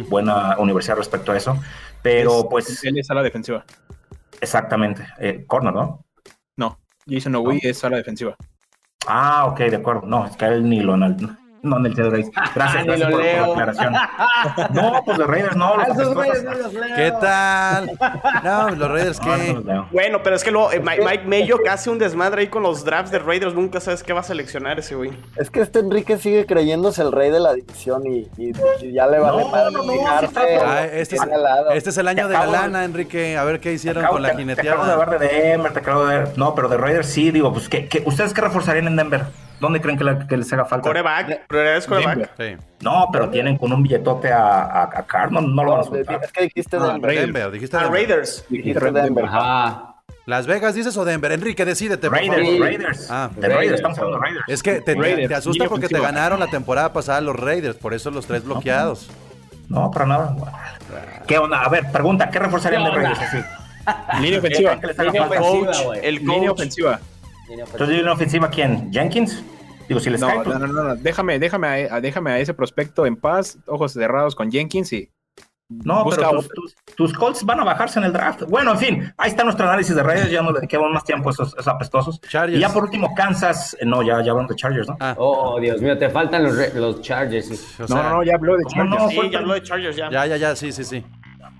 [0.09, 1.55] buena universidad respecto a eso.
[2.01, 3.63] Pero Es- pues, Él es ala defensiva.
[4.41, 5.05] exactamente,
[5.45, 6.03] corner, ¿no?
[6.57, 8.35] No, Jason Owi es ala defensiva.
[9.05, 10.01] Ah, ok, de acuerdo.
[10.07, 12.31] No, es que a él ni lo anal- no en el Ted Race.
[12.55, 13.51] Gracias, Ni gracias lo por, por la leo.
[13.53, 13.93] aclaración.
[14.73, 15.73] No, pues los Raiders no.
[15.73, 16.95] A Los esos apestosos- güeyes no los leo.
[16.95, 17.91] ¿Qué tal?
[18.43, 19.53] No, los Raiders, No, no ¿qué?
[19.73, 19.91] los.
[19.91, 22.83] Bueno, pero es que luego eh, Mi- Mike Mayo hace un desmadre ahí con los
[22.85, 23.53] drafts de Raiders.
[23.53, 25.11] Nunca sabes qué va a seleccionar ese güey.
[25.35, 29.07] Es que este Enrique sigue creyéndose el rey de la división y, y- y ya
[29.07, 31.21] le No, sí está- Ah, este, es,
[31.73, 33.37] este es el año de la lana, Enrique.
[33.37, 34.93] A ver qué hicieron Acabo- con la te- Te acabo de jineteada.
[34.93, 36.37] hablar de Denver, te acabo de ver.
[36.37, 39.23] No, pero de Raiders sí, digo, pues, ¿qué, qué- ustedes qué reforzarían en Denver?
[39.59, 40.87] ¿Dónde creen que, le- que les haga falta?
[40.87, 42.31] Coreback, prioridad es coreback.
[42.37, 42.55] Sí.
[42.81, 45.83] No, pero tienen con un billetote a, a, a Carr, no, no lo van a
[45.83, 46.21] soltar.
[46.23, 47.01] es que dijiste Ah, Denver.
[47.09, 47.25] Raiders.
[47.33, 47.99] Denver, dijiste A Denver.
[47.99, 48.45] Raiders.
[48.49, 49.25] Dijiste Denver.
[49.25, 49.85] Ajá.
[50.25, 51.31] ¿Las Vegas dices o Denver?
[51.31, 52.61] Enrique, decídete, por Raiders, favor.
[52.61, 53.11] Raiders.
[53.11, 53.29] Ah.
[53.35, 53.75] de Raiders, Raiders.
[53.75, 54.45] estamos hablando de Raiders.
[54.47, 57.93] Es que te, Raiders, te asusta porque te ganaron la temporada pasada los Raiders, por
[57.93, 59.09] eso los tres bloqueados.
[59.67, 60.35] No, para nada.
[61.27, 61.61] ¿Qué onda?
[61.63, 62.91] A ver, pregunta, ¿qué reforzarían de.
[62.91, 63.19] Raiders?
[63.19, 63.37] Así?
[64.21, 64.75] Línea ¿Qué ofensiva.
[65.03, 65.99] Línea ofensiva, Coach, güey.
[66.03, 66.99] el Línea ofensiva.
[67.49, 68.91] Entonces, ¿línea ofensiva quién?
[68.91, 69.43] ¿Jenkins?
[69.87, 72.53] Digo, si les cae, No, pues, no, no, no, Déjame, déjame, a, déjame a ese
[72.53, 75.09] prospecto en paz, ojos cerrados con Jenkins y
[75.67, 76.61] No, busca pero tus, otro.
[76.61, 78.43] tus- tus Colts van a bajarse en el draft.
[78.49, 80.29] Bueno, en fin, ahí está nuestro análisis de Raiders.
[80.31, 82.19] Ya no le dediquemos más tiempo a esos, esos apestosos.
[82.21, 82.57] Chargers.
[82.57, 83.75] Y ya por último, Kansas.
[83.79, 84.97] eh, No, ya, ya hablamos de Chargers, ¿no?
[84.99, 87.49] Ah, Oh, Dios mío, te faltan los, Chargers.
[87.79, 88.95] o No, sea, no, no, ya habló de ¿cómo no?
[88.97, 89.11] Chargers.
[89.13, 90.09] Sí, el ya habló de Chargers ya.
[90.11, 91.03] Ya, ya, ya, sí, sí, sí.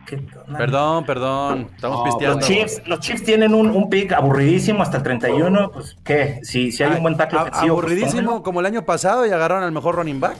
[0.10, 0.18] ¿Qué-
[0.48, 0.58] no.
[0.58, 1.68] Perdón, perdón.
[1.76, 2.38] Estamos No, pisteando.
[2.40, 5.70] Los Chiefs, los Chiefs tienen un, un pick aburridísimo hasta el 31.
[5.72, 6.40] Pues, ¿qué?
[6.42, 7.76] Si, si hay un buen tackle A- ofensivo.
[7.76, 10.38] pues, Aburridísimo como el año pasado y agarraron al mejor running back.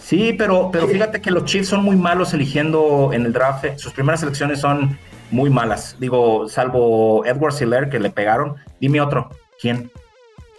[0.00, 3.64] Sí, pero, pero fíjate que los Chiefs son muy malos eligiendo en el draft.
[3.76, 4.96] Sus primeras selecciones son
[5.32, 5.96] muy malas.
[5.98, 8.54] Digo, salvo Edward Siller que le pegaron.
[8.80, 9.30] Dime otro.
[9.60, 9.90] ¿Quién?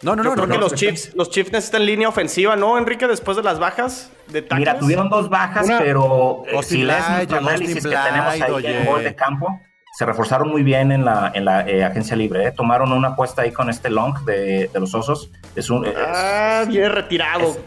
[0.04, 0.52] No, no, Yo no, creo no.
[0.54, 0.64] que no.
[0.66, 3.08] los Chiefs, los Chiefs necesitan línea ofensiva, ¿no, Enrique?
[3.08, 4.60] Después de las bajas de tackles.
[4.60, 8.42] Mira, tuvieron dos bajas, Una- pero eh, si lees nuestro Austin análisis que tenemos ahí
[8.52, 8.80] oye.
[8.82, 9.60] en gol de campo,
[9.98, 12.46] se reforzaron muy bien en la, en la eh, agencia libre.
[12.48, 12.52] eh.
[12.52, 15.32] Tomaron una apuesta ahí con este long de, de los osos.
[15.56, 17.50] Es un, es- Ah, viene retirado.
[17.50, 17.60] es-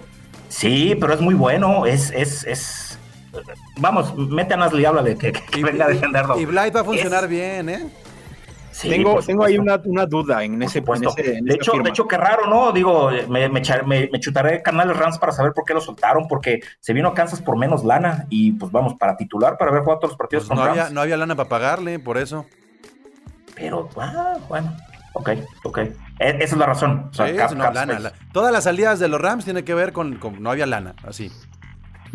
[0.48, 1.84] sí, pero es muy bueno.
[1.86, 2.98] Es, es, es.
[3.76, 6.38] Vamos, mete a Nasli, háblale, que, que venga a defenderlo.
[6.38, 7.88] Y Blight va a funcionar Es- bien, ¿eh?
[8.80, 11.84] Sí, tengo, tengo ahí una, una duda en Por ese, en de, hecho, firma.
[11.84, 12.72] de hecho, qué raro, ¿no?
[12.72, 16.60] Digo, me, me, me- me chutaré canales Rams para saber por qué lo soltaron, porque
[16.80, 20.00] se vino a Kansas por menos lana y pues vamos, para titular, para haber jugado
[20.00, 20.94] todos los partidos Pues con no, había, Rams.
[20.94, 22.46] no había lana para pagarle, por eso.
[23.54, 24.74] Pero, ah, bueno,
[25.12, 25.30] ok,
[25.64, 25.78] ok.
[25.78, 27.08] E- esa es la razón.
[27.10, 29.64] O sea, Sí, cap- no, cap lana, la- todas las salidas de los Rams tienen
[29.64, 31.30] que ver con, con- no había lana, así.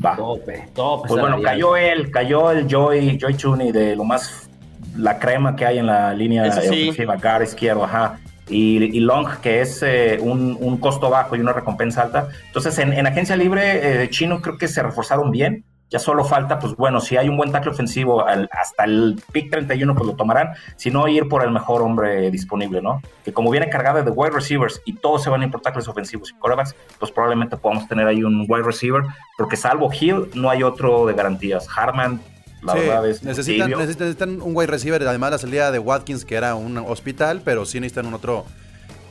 [0.04, 0.16] Va.
[0.16, 1.08] Tope, tope.
[1.08, 4.50] Pues bueno, cayó él, cayó el Joy, Joy Chuni de lo más,
[4.98, 6.60] la crema que hay en la línea sí.
[6.90, 8.20] ofensiva, guard izquierdo, ajá.
[8.48, 12.28] y, y Long, que es eh, un, un costo bajo y una recompensa alta.
[12.48, 15.64] Entonces, en, en agencia libre eh, chino creo que se reforzaron bien.
[15.92, 19.52] Ya solo falta, pues bueno, si hay un buen tackle ofensivo al- hasta el pick
[19.52, 20.50] 31, pues lo tomarán.
[20.78, 23.02] Si no, ir por el mejor hombre disponible, ¿no?
[23.24, 25.88] Que como viene cargada de wide receivers y todos se van a ir por tackles
[25.88, 29.04] ofensivos y quarterbacks, pues probablemente podamos tener ahí un wide receiver,
[29.38, 31.68] porque salvo Hill, no hay otro de garantías.
[31.78, 32.20] Harman,
[32.66, 33.24] la Sí, verdad es.
[33.24, 37.66] necesitan, necesitan, un wide receiver, además la salida de Watkins, que era un hospital, pero
[37.66, 38.46] sí necesitan un otro,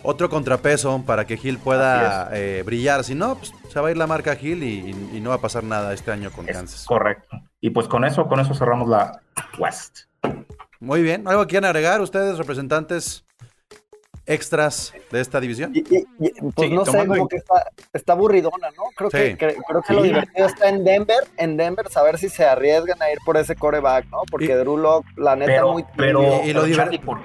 [0.03, 3.05] otro contrapeso para que Hill pueda eh, brillar.
[3.05, 5.37] Si no, pues, se va a ir la marca Hill y, y- y no va
[5.37, 6.85] a pasar nada este año con Es Kansas.
[6.87, 7.41] correcto.
[7.61, 9.21] Y pues con eso, con eso cerramos la
[9.59, 10.01] West.
[10.81, 11.27] Muy bien.
[11.27, 13.25] ¿Algo que quieran agregar ustedes, representantes
[14.27, 15.73] extras de esta división?
[15.75, 18.85] Y, y- y, pues Sí, no sé, como que está, está aburridona, ¿no?
[18.97, 19.37] Creo Sí.
[19.37, 23.01] que, cre- creo que lo divertido está en Denver, en Denver, saber si se arriesgan
[23.03, 24.19] a ir por ese coreback, ¿no?
[24.31, 27.23] Porque Y- Drew Lock, la neta, Pero, muy pero, Y- y lo pero.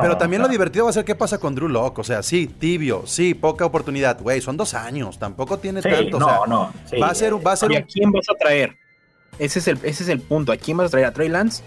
[0.00, 1.98] Pero también O lo divertido va a ser qué pasa con Drew Lock.
[1.98, 4.20] O sea, sí, tibio, sí, poca oportunidad.
[4.20, 6.16] Güey, son dos años, tampoco tiene Sí, tanto.
[6.16, 6.72] o no, sea, no.
[6.86, 8.76] sí, va a ser, va a ser ¿Y a quién vas a traer?
[9.38, 10.52] Ese es el, ese es el punto.
[10.52, 11.06] ¿A quién vas a traer?
[11.06, 11.62] ¿A Trey Lance?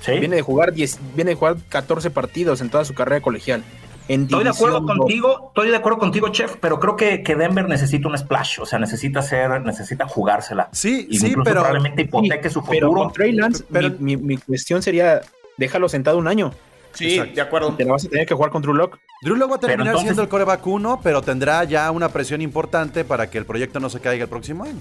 [0.00, 0.18] sí.
[0.18, 3.62] Viene de jugar 10, viene de jugar 14 partidos en toda su carrera colegial.
[4.06, 7.66] En Estoy de acuerdo contigo, estoy de acuerdo contigo, Chef, pero creo que, que Denver
[7.66, 10.68] necesita un splash, o sea, necesita hacer, necesita jugársela.
[10.72, 13.04] Sí, Y sí, incluso pero probablemente hipoteque su Pero futuro.
[13.04, 15.22] con Trey Lance, Pero- mi, mi- mi cuestión sería,
[15.56, 16.52] déjalo sentado un año.
[16.92, 17.34] Sí, Exacto.
[17.34, 17.74] de acuerdo.
[17.74, 18.98] Te la vas a tener que jugar con Drew Lock.
[19.22, 22.10] Drew Lock va a Pero terminar entonces- siendo el coreback 1, pero tendrá ya una
[22.10, 24.74] presión importante para que el proyecto no se caiga el próximo año.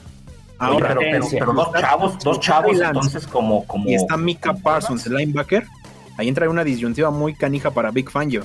[0.59, 3.87] Oye, Ahora, pero, pero- pero dos chavos, dos chavos, entonces como, como.
[3.89, 5.65] y está Mika Parsons, el linebacker.
[6.17, 8.43] Ahí entra una disyuntiva muy canija para Big Fangio.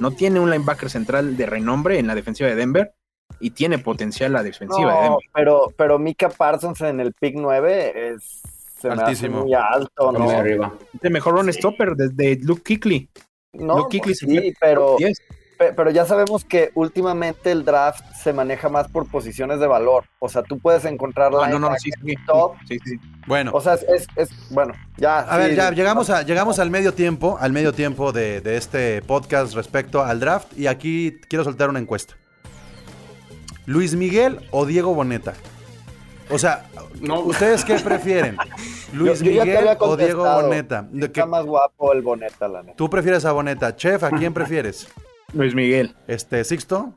[0.00, 2.92] No tiene un linebacker central de renombre en la defensiva de Denver
[3.40, 5.24] y tiene potencial la defensiva no, de Denver.
[5.32, 8.42] Pero, pero Mika Parsons en el pick 9 es
[8.80, 9.38] se altísimo.
[9.38, 10.30] Me hace muy alto, ¿no?
[10.30, 10.72] Arriba.
[10.94, 11.58] Es el mejor run sí.
[11.58, 13.08] stopper desde Luke Kickley.
[13.52, 15.22] No, Luke Kickley pues sí, pero, 10
[15.58, 20.04] pero ya sabemos que últimamente el draft se maneja más por posiciones de valor.
[20.18, 22.54] O sea, tú puedes encontrar Ah, no, no, linebackers sí, sí, top.
[22.68, 22.96] sí, sí.
[23.26, 25.18] Bueno, O sea, es, es, es- bueno, ya.
[25.20, 28.56] a ver, sí, ya llegamos, a, llegamos al medio tiempo, al medio tiempo de, de
[28.56, 32.14] este podcast respecto al draft y aquí quiero soltar una encuesta.
[33.66, 35.34] ¿Luis Miguel o Diego Boneta?
[36.30, 36.66] O sea,
[37.00, 37.20] No.
[37.20, 38.36] ¿ustedes qué prefieren?
[38.92, 40.24] ¿Luis Yo- yo Miguel o Diego.
[40.24, 40.86] Boneta?
[40.90, 42.76] ¿De qué- Está más guapo el Boneta, la neta.
[42.76, 43.74] ¿Tú prefieres a Boneta?
[43.76, 44.86] Chef, ¿a quién prefieres?
[45.36, 45.94] Luis Miguel.
[46.08, 46.94] Este, Sixto.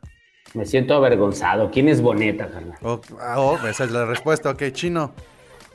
[0.53, 1.69] Me siento avergonzado.
[1.71, 2.77] ¿Quién es Boneta, carnal?
[2.81, 4.49] O- ah, oh, esa es la respuesta.
[4.49, 5.11] Ok, chino.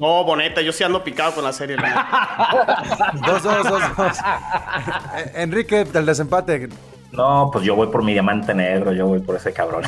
[0.01, 1.77] No, Boneta, yo sí ando picado con la serie.
[1.77, 3.13] la.
[3.27, 4.19] Dos, dos, dos, dos.
[5.17, 6.69] Eh, Enrique, del desempate.
[7.13, 9.85] No, pues yo voy por mi diamante negro, yo voy por ese cabrón.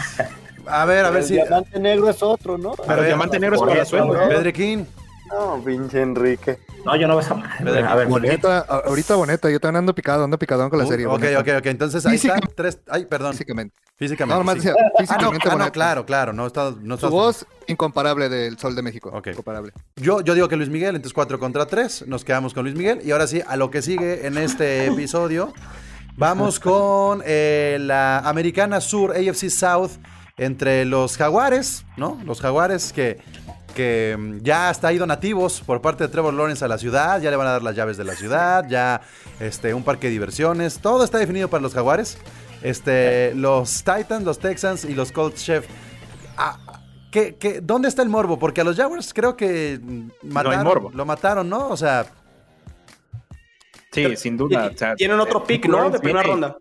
[0.69, 1.35] A ver, a ver el si.
[1.35, 2.75] diamante negro es otro, ¿no?
[2.87, 4.15] Pero el diamante negro es por para sueldo.
[4.15, 4.29] güey.
[4.29, 4.87] Pedriquín.
[5.29, 6.59] No, pinche Enrique.
[6.87, 7.83] No, yo no veo esa madre.
[7.83, 11.07] A ver, Boneta, ahorita boneta, yo también ando picado, ando picadón con la Uh, serie.
[11.07, 11.66] ok, ok, ok.
[11.66, 12.79] Entonces ahí Física- tres.
[12.88, 13.33] Ay, perdón.
[13.33, 13.75] Físicamente.
[13.96, 14.35] Físicamente.
[14.35, 14.99] No, nomás decía, Ah, no,
[15.33, 16.33] físicamente ah, no, claro, claro.
[16.33, 19.11] No está, no está- Su voz incomparable del Sol de México.
[19.12, 19.27] Ok.
[19.29, 19.72] Incomparable.
[19.96, 22.07] Yo, yo digo que Luis Miguel, entonces 4 contra 3.
[22.07, 23.01] Nos quedamos con Luis Miguel.
[23.05, 25.53] Y ahora sí, a lo que sigue en este episodio.
[26.16, 29.90] Vamos con eh, la Americana Sur, AFC South,
[30.38, 32.18] entre los Jaguares, ¿no?
[32.25, 33.18] Los Jaguares que,
[33.77, 37.21] que mm, ya hasta ha ido nativos por parte de Trevor Lawrence a la ciudad,
[37.21, 39.01] ya le van a dar las llaves de la ciudad, ya
[39.39, 42.19] este, un parque de diversiones, todo está definido para los Jaguares.
[42.62, 45.67] Este, los Titans, los Texans y los Colts Chef.
[46.37, 46.59] Ah,
[47.12, 48.39] ¿qué- qué- dónde está el morbo?
[48.39, 50.91] Porque a los Jaguars creo que mm, mataron, morbo.
[50.93, 51.69] lo mataron, ¿no?
[51.69, 52.07] O sea,
[53.93, 54.71] Sí, sin duda.
[54.75, 55.89] o sea, Tienen otro eh, pick, ¿no?
[55.91, 56.59] De primera viene- ronda.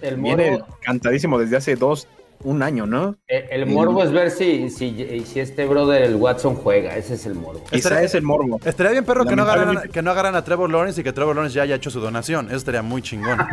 [0.00, 2.08] El Viene morbo, cantadísimo desde hace dos,
[2.44, 3.16] un año, ¿no?
[3.26, 6.96] el, el morbo es ver si, si, si este brother, el Watson, juega.
[6.96, 7.62] Ese es el morbo.
[7.72, 8.60] Ese es el morbo.
[8.64, 11.34] estaría bien perro que no, agarran, que no agarran a Trevor Lawrence y que Trevor
[11.34, 12.46] Lawrence ya haya hecho su donación.
[12.46, 13.38] Eso estaría muy chingón.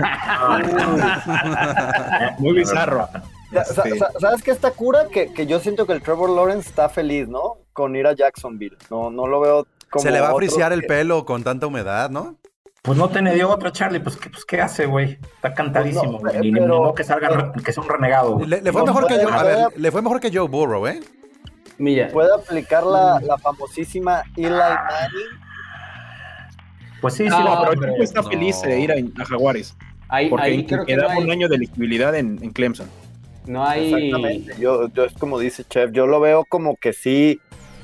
[2.39, 3.07] Muy bizarro.
[3.51, 5.07] Este, sa- ¿Sabes qué está cura?
[5.11, 7.57] Que, que yo siento que el Trevor Lawrence está feliz, ¿no?
[7.73, 8.77] Con ir a Jacksonville.
[8.89, 10.03] No, no lo veo como.
[10.03, 12.35] Se le va a frisear el que- pelo con tanta humedad, ¿no?
[12.83, 13.99] Pues no te dio otra, Charlie.
[13.99, 15.19] Pues ¿qué, pues, ¿qué hace, güey?
[15.35, 16.31] Está cantadísimo, No, güey.
[16.31, 18.33] pero- Ni, ni modo que salga, re- que sea un renegado.
[18.37, 18.47] güey.
[18.47, 20.87] Le, le fue No, mejor que a ver, puede- le fue mejor que Joe Burrow,
[20.87, 20.99] ¿eh?
[21.77, 25.39] Mira, Puede aplicar la, la famosísima Eli Manning.
[27.01, 28.29] Pues sí, sí, No, No, lo- pero equipo está no.
[28.29, 29.75] feliz de ir a, a Jaguares.
[30.09, 32.87] ahí, Porque ahí creo que no quedaba hay, un año de elegibilidad en, en Clemson.
[33.45, 34.55] no hay- Exactamente.
[34.59, 37.39] Yo, yo es como dice Chef, yo lo veo como que sí,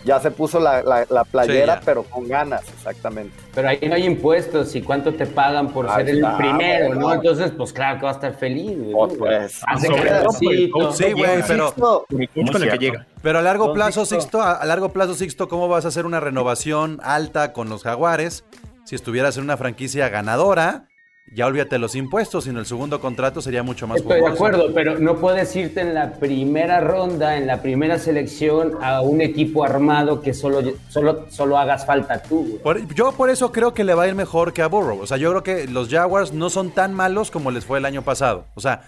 [0.08, 3.36] ya se puso la, la- la playera, Sí, pero con ganas, exactamente.
[3.54, 7.02] pero ahí no hay impuestos y cuánto te pagan por Ahí ser el primero, bueno.
[7.02, 7.13] ¿no?
[7.13, 8.93] Entonces, pues claro que va a estar feliz, güey.
[8.96, 9.13] Oh, ¿no?
[9.13, 9.62] pues.
[9.67, 10.72] Hace ejercicio.
[10.72, 10.96] coach.
[10.96, 13.06] Sí, güey, pero, con el que llega.
[13.22, 14.22] pero a largo Don plazo, Sixto.
[14.22, 17.84] Sixto, a, a largo plazo, Sixto, ¿cómo vas a hacer una renovación alta con los
[17.84, 18.43] Jaguares
[18.86, 20.87] si estuvieras en una franquicia ganadora
[21.34, 24.98] ya olvídate los impuestos, sino el segundo contrato sería mucho más Estoy de acuerdo, pero
[24.98, 30.22] no puedes irte en la primera ronda, en la primera selección, a un equipo armado
[30.22, 32.44] que solo, solo, solo hagas falta tú.
[32.44, 32.58] güey.
[32.60, 35.00] Por- yo por eso creo que le va a ir mejor que a Burrow.
[35.02, 37.86] O sea, yo creo que los Jaguars no son tan malos como les fue el
[37.86, 38.46] año pasado.
[38.56, 38.84] O sea,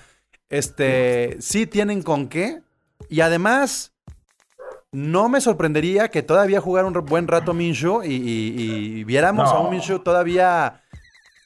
[0.49, 2.61] este sí tienen con qué.
[3.09, 3.91] Y además,
[4.91, 8.53] no me sorprendería que todavía jugara un buen rato Minshew y, y-
[8.99, 9.57] y viéramos No.
[9.57, 10.81] a un Minshew todavía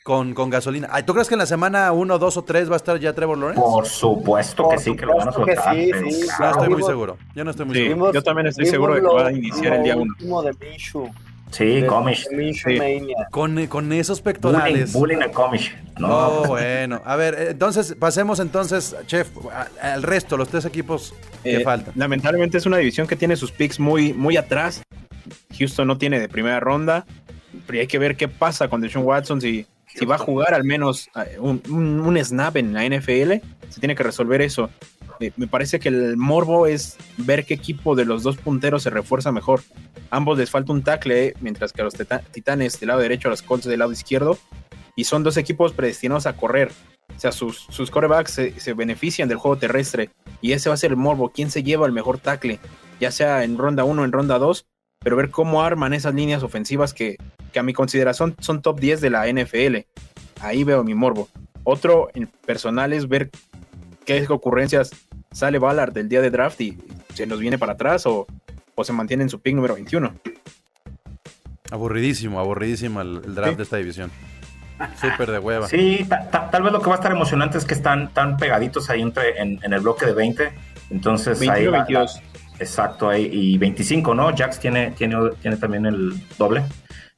[0.04, 0.90] con, con gasolina.
[0.92, 3.14] Ay, ¿Tú crees que en la semana 1, 2 o 3 va a estar ya
[3.14, 3.62] Trevor Lawrence?
[3.62, 5.76] Por supuesto que Por sí, que lo van a que soltar.
[5.76, 6.26] sí, pero sí.
[6.40, 7.18] No estoy muy seguro.
[7.34, 7.88] Yo no estoy muy Sí.
[7.88, 8.14] seguro.
[8.14, 10.12] yo también estoy seguro de que lo- va a iniciar el día lo uno.
[10.12, 11.10] último de Minshew.
[11.52, 12.26] Sí, de- Comish.
[12.28, 12.78] Sí.
[12.80, 13.28] Mania.
[13.32, 14.92] Con, con esos Bullying, pectorales.
[14.94, 15.74] bullying a Comish.
[16.00, 17.00] No, Oh, bueno.
[17.06, 19.30] A ver, eh, entonces pasemos entonces, chef,
[19.82, 21.14] al resto, los tres equipos
[21.44, 21.94] que Eh, faltan.
[21.96, 24.82] Lamentablemente es una división que tiene sus picks muy, muy atrás.
[25.58, 27.06] Houston no tiene de primera ronda.
[27.68, 29.40] Pero hay que ver qué pasa con Deshaun Watson.
[29.40, 33.34] Si, si va a jugar al menos eh, un, snap en la NFL,
[33.70, 34.70] se tiene que resolver eso.
[35.20, 38.90] Eh, me parece que el morbo es ver qué equipo de los dos punteros se
[38.90, 39.62] refuerza mejor.
[40.10, 43.28] Ambos les falta un tackle, eh, mientras que a los tita- titanes del lado derecho,
[43.28, 44.38] a los Colts del lado izquierdo.
[44.96, 46.72] Y son dos equipos predestinados a correr.
[47.16, 50.10] O sea, sus, sus corebacks se, benefician del juego terrestre.
[50.42, 51.30] Y ese va a ser el morbo.
[51.30, 52.60] ¿Quién se lleva el mejor tackle?
[53.00, 54.66] Ya sea en ronda 1 o en ronda 2.
[55.00, 57.18] Pero ver cómo arman esas líneas ofensivas que,
[57.54, 59.78] que a mi consideración son top 10 de la NFL.
[60.42, 61.30] Ahí veo mi morbo.
[61.64, 63.30] Otro en personal es ver
[64.06, 64.92] qué ocurrencias
[65.32, 66.78] sale Ballard del día de draft y
[67.14, 68.28] se nos viene para atrás o,
[68.76, 70.14] o se mantiene en su pick número 21.
[71.72, 73.58] Aburridísimo, aburridísimo el, el draft Sí.
[73.58, 74.12] de esta división.
[75.00, 75.68] Súper de hueva.
[75.68, 78.38] Sí, ta- ta- tal vez lo que va a estar emocionante es que están tan
[78.38, 80.52] pegaditos ahí entre, en, en el bloque de 20.
[80.90, 82.16] Entonces ahí 21, la- 22.
[82.16, 82.22] la-
[82.60, 84.36] exacto, ahí, y 25, ¿no?
[84.36, 86.64] Jax tiene, tiene, tiene también el doble.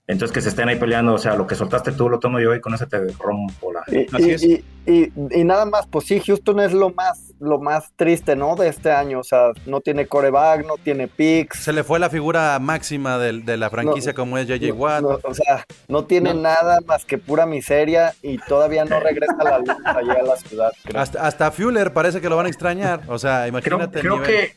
[0.07, 2.53] Entonces que se estén ahí peleando, o sea, lo que soltaste tú lo tomo yo
[2.53, 3.81] y con ese te rompo la...
[3.87, 4.43] Y, Así y- es.
[4.43, 8.55] y- y- y nada más, pues sí, Houston es lo más, lo más triste, ¿no?
[8.55, 9.19] De este año.
[9.19, 11.57] O sea, no tiene coreback, no tiene picks.
[11.57, 15.01] Se le fue la figura máxima de, la franquicia No, como es JJ No, Watt.
[15.01, 16.41] no, o sea, no tiene No.
[16.41, 20.35] nada más que pura miseria y todavía no regresa a la luz allá a la
[20.37, 20.71] ciudad.
[20.83, 21.01] creo.
[21.01, 23.01] Hasta, hasta Fuller parece que lo van a extrañar.
[23.07, 23.97] O sea, Creo, imagínate.
[23.97, 24.29] el creo nivel.
[24.29, 24.55] que,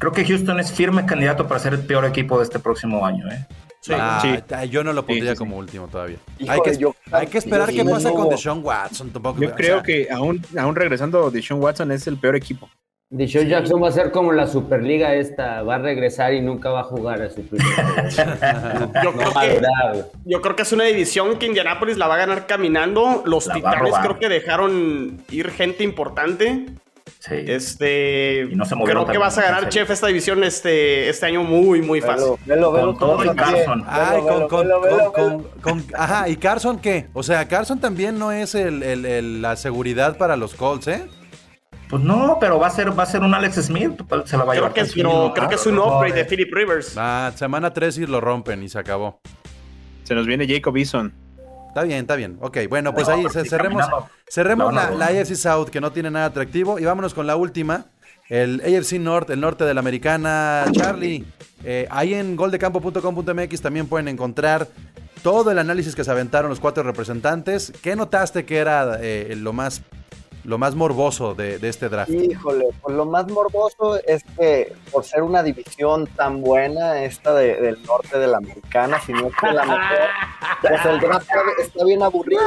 [0.00, 3.28] creo que Houston es firme candidato para ser el peor equipo de este próximo año,
[3.30, 3.46] ¿eh?
[3.90, 4.34] Ah, Sí.
[4.46, 5.38] ta- yo no lo pondría Sí, sí, sí.
[5.38, 6.18] como último todavía.
[6.38, 9.10] Híjole, hay, que, yo- hay que esperar qué pasa no con Deshaun Watson.
[9.10, 12.68] Tampoco, Yo o creo sea, que aún, aún regresando Deshaun Watson es el peor equipo.
[13.10, 16.80] Deshaun Jackson va a ser como la Superliga esta, va a regresar y nunca va
[16.80, 17.42] a jugar a su.
[19.02, 19.60] Yo No creo que-.
[20.24, 23.22] Yo creo que es una división que Indianapolis la va a ganar caminando.
[23.24, 26.66] Los La Titanes creo que dejaron ir gente importante.
[27.20, 27.34] Sí.
[27.34, 29.68] Este, Y no se movieron creo que vas a ganar.
[29.68, 32.34] Chef, esta división este, este año muy, muy fácil.
[32.46, 33.36] Velo, velo, velo Con todo y.
[33.36, 33.84] Carson.
[33.88, 35.12] Ay, Velo, con, con- con- velo.
[35.12, 37.08] con- con- ajá, ¿y Carson qué?
[37.12, 41.06] O sea, Carson también no es el- el- el- la seguridad para los Colts, ¿eh?
[41.90, 44.52] Pues no, pero va a ser, va a ser un Alex Smith, se la va
[44.52, 44.72] a Creo llevar.
[44.74, 45.34] que, es, no, ¿no?
[45.34, 46.94] creo que es un No, upgrade de eh, Philip Rivers.
[46.98, 49.20] Ah, semana 3 y lo rompen y se acabó.
[50.04, 51.12] Se nos viene Jacob Eason.
[51.78, 52.38] Está bien, está bien.
[52.40, 54.10] Ok, bueno, pues No, ahí sí, cerremos, caminando.
[54.28, 55.06] cerremos No, la, no, la.
[55.06, 57.86] AFC South, que no tiene nada atractivo, y vámonos con la última.
[58.28, 60.64] El AFC North, el norte de la americana.
[60.72, 61.24] Charlie,
[61.64, 64.66] eh, ahí en goldecampo.com.mx también pueden encontrar
[65.22, 67.72] todo el análisis que se aventaron los cuatro representantes.
[67.80, 69.82] ¿Qué notaste que era eh, lo, más,
[70.48, 72.10] lo más morboso de, de este draft?
[72.10, 77.60] Híjole, pues lo más morboso es que por ser una división tan buena, esta de-
[77.60, 79.98] del norte de la americana, si no es que la mejor,
[80.62, 81.28] pues el draft
[81.60, 82.40] está, bien aburrido.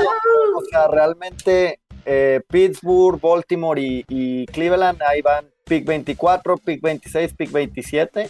[0.57, 7.33] O sea, realmente eh, Pittsburgh, Baltimore y, y Cleveland, ahí van pick 24, pick 26,
[7.35, 8.29] pick 27.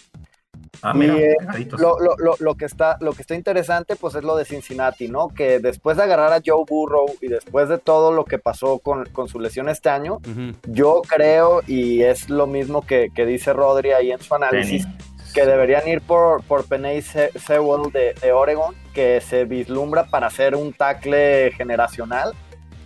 [0.84, 1.36] Ah, mira, Y, eh.
[1.78, 5.08] Lo, lo, lo, lo que está, lo que está interesante, pues es lo de Cincinnati,
[5.08, 5.28] ¿no?
[5.30, 9.06] Que después de agarrar a Joe Burrow y después de todo lo que pasó con,
[9.10, 10.56] con su lesión este año, Ujú.
[10.68, 14.98] yo creo, y es lo mismo que, que dice Rodri ahí en su análisis, Penny.
[15.34, 20.30] que deberían ir por, por Penny Se- Sewell de, de Oregon, que se vislumbra para
[20.30, 22.34] ser un tackle generacional.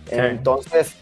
[0.08, 0.14] Sí.
[0.16, 0.94] Entonces,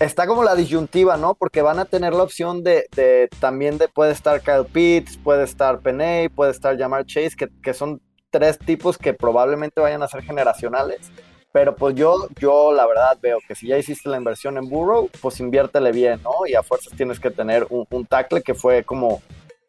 [0.00, 1.34] está como la disyuntiva, ¿no?
[1.34, 5.44] Porque van a tener la opción de, de también de puede estar Kyle Pitts, puede
[5.44, 10.08] estar Penny, puede estar Jamar Chase, que, que son tres tipos que probablemente vayan a
[10.08, 11.10] ser generacionales.
[11.52, 15.08] Pero pues yo, yo la verdad veo que si ya hiciste la inversión en Burrow,
[15.22, 16.46] pues inviértele bien, ¿no?
[16.46, 19.22] Y a fuerzas tienes que tener un, un tackle que fue como,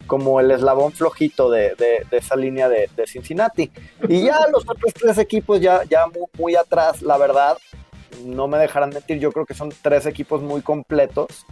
[0.05, 3.71] como el eslabón flojito de, de- esa línea de, de Cincinnati.
[4.09, 7.58] Y ya los otros tres equipos ya, ya muy atrás, la verdad,
[8.25, 11.45] no me dejarán mentir, yo creo que son tres equipos muy completos,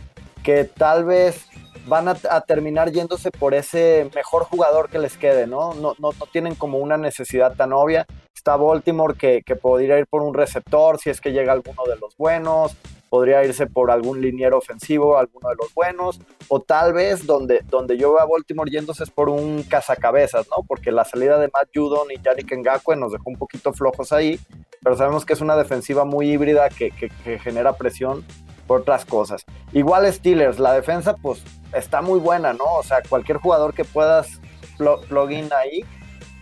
[0.43, 1.47] que tal vez
[1.87, 5.73] van a, terminar yéndose por ese mejor jugador que les quede, ¿no?
[5.73, 8.05] No, no, no tienen como una necesidad tan obvia.
[8.35, 11.97] Está Baltimore que, que podría ir por un receptor si es que llega alguno de
[11.97, 12.75] los buenos,
[13.09, 17.97] podría irse por algún liniero ofensivo, alguno de los buenos, o tal vez donde, donde
[17.97, 20.63] yo veo a Baltimore yéndose es por un cazacabezas, ¿no?
[20.67, 24.39] Porque la salida de Matt Judon y Yannick Ngakwe nos dejó un poquito flojos ahí,
[24.85, 28.23] pero sabemos que es una defensiva muy híbrida que, que- que genera presión
[28.67, 29.43] por otras cosas.
[29.73, 32.65] Igual Steelers, la defensa pues está muy buena, ¿no?
[32.65, 34.39] O sea, cualquier jugador que puedas
[34.77, 35.83] pl- plug in ahí,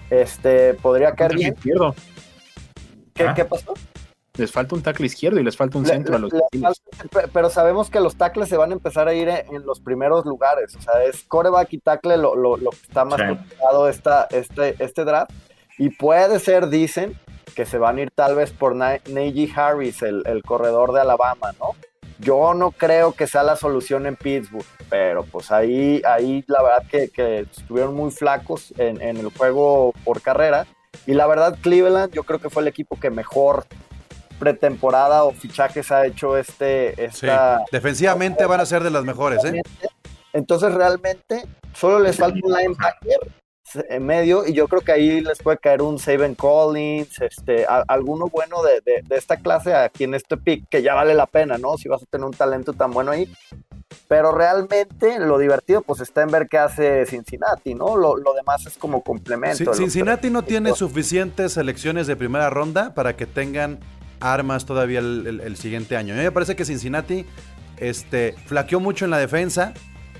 [0.10, 1.54] este, podría caer bien.
[1.54, 1.96] izquierdo.
[3.14, 3.34] ¿Qué, Ah.
[3.34, 3.74] qué pasó?
[4.38, 6.82] Les falta un tackle izquierdo y les falta un Le- centro a los le Steelers.
[6.98, 9.80] falta- pero sabemos que los tackles se van a empezar a ir en, en los
[9.80, 10.76] primeros lugares.
[10.76, 13.28] O sea, es coreback y tackle lo, lo- lo que está más Sí.
[13.28, 15.32] complicado esta, este, este draft.
[15.78, 17.18] Y puede ser, dicen,
[17.56, 21.02] que se van a ir tal vez por Na- Najee Harris, el, el corredor de
[21.02, 21.72] Alabama, ¿no?
[22.20, 26.84] Yo no creo que sea la solución en Pittsburgh, pero pues ahí, ahí la verdad
[26.89, 30.66] que, que estuvieron muy flacos en, en el juego por carrera.
[31.06, 33.66] Y la verdad, Cleveland, yo creo que fue el equipo que mejor
[34.39, 37.26] pretemporada o fichajes ha hecho este Sí.
[37.26, 39.62] esta Defensivamente van a ser de las mejores, ¿eh?
[40.34, 43.20] entonces realmente solo les falta un linebacker
[43.89, 47.84] en medio y yo creo que ahí les puede caer un Saban Collins, este, a-
[47.88, 51.26] alguno bueno de, de- de esta clase aquí en este pick que ya vale la
[51.26, 51.78] pena, ¿no?
[51.78, 53.32] Si vas a tener un talento tan bueno ahí.
[54.07, 57.95] Pero realmente lo divertido pues está en ver qué hace Cincinnati, ¿no?
[57.95, 59.57] Lo, lo demás es como complemento.
[59.74, 63.80] Sí, Cincinnati no tiene suficientes selecciones de primera ronda para que tengan
[64.20, 66.14] armas todavía el, el- el siguiente año.
[66.14, 67.26] A mí me parece que Cincinnati
[67.78, 69.74] este, flaqueó mucho en la defensa.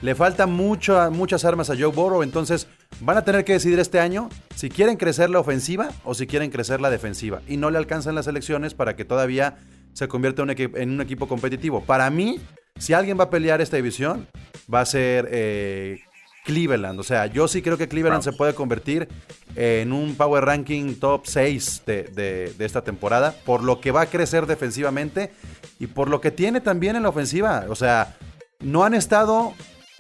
[0.04, 2.24] Le faltan mucho, muchas armas a Joe Burrow.
[2.24, 2.68] Entonces
[3.00, 6.52] van a tener que decidir este año si quieren crecer la ofensiva o si quieren
[6.52, 7.42] crecer la defensiva.
[7.48, 9.56] Y no le alcanzan las elecciones para que todavía
[9.94, 11.86] se convierta en un, equipo competitivo.
[11.86, 12.42] Para mí,
[12.78, 14.28] si alguien va a pelear esta división,
[14.72, 16.02] va a ser eh,
[16.44, 17.00] Cleveland.
[17.00, 19.08] O sea, yo sí creo que Cleveland se puede convertir
[19.56, 24.02] en un Power Ranking top 6 de, de- de esta temporada, por lo que va
[24.02, 25.32] a crecer defensivamente
[25.80, 27.68] y por lo que tiene también en la ofensiva.
[27.70, 28.18] O sea,
[28.60, 29.54] no han estado...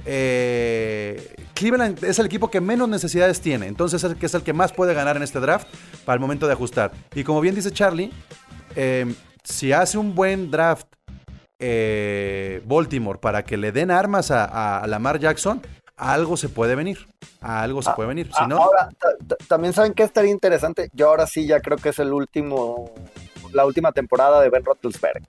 [0.05, 4.43] eh, Cleveland es el equipo que menos necesidades tiene, entonces es el que es el
[4.43, 5.67] que más puede ganar en este draft
[6.05, 6.91] para el momento de ajustar.
[7.15, 8.11] Y como bien dice Charlie,
[8.75, 10.87] eh, si hace un buen draft
[11.59, 15.61] eh, Baltimore para que le den armas a, a Lamar Jackson,
[15.95, 16.97] algo se puede venir.
[17.39, 18.27] A algo se puede venir.
[18.27, 20.89] Si Ah, no, Ahora, ta- ta- también saben que estaría interesante.
[20.93, 22.91] Yo ahora sí ya creo que es el último,
[23.53, 25.23] la última temporada de Ben Roethlisberger.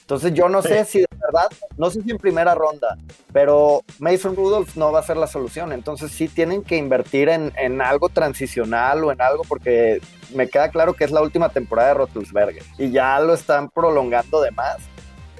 [0.00, 2.96] Entonces yo no sé si de verdad, no sé si en primera ronda,
[3.32, 5.72] pero Mason Rudolph no va a ser la solución.
[5.72, 10.00] Entonces sí tienen que invertir en, en algo transicional o en algo porque
[10.34, 14.40] me queda claro que es la última temporada de Roethlisberger y ya lo están prolongando
[14.40, 14.78] de más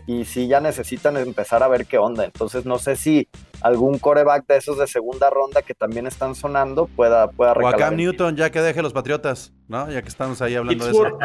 [0.07, 2.25] y sí ya necesitan empezar a ver qué onda.
[2.25, 3.29] Entonces no sé si
[3.61, 7.55] algún coreback de esos de segunda ronda que también están sonando pueda, pueda o a
[7.55, 9.91] recalar Cam Newton, ya que deje los Patriotas, ¿no?
[9.91, 11.19] Ya que estamos ahí hablando de eso.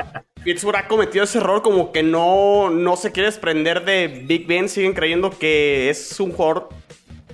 [0.43, 4.69] Pittsburgh, ha cometido ese error como que no, no se quiere desprender de Big Ben.
[4.69, 6.69] Siguen creyendo que es un jugador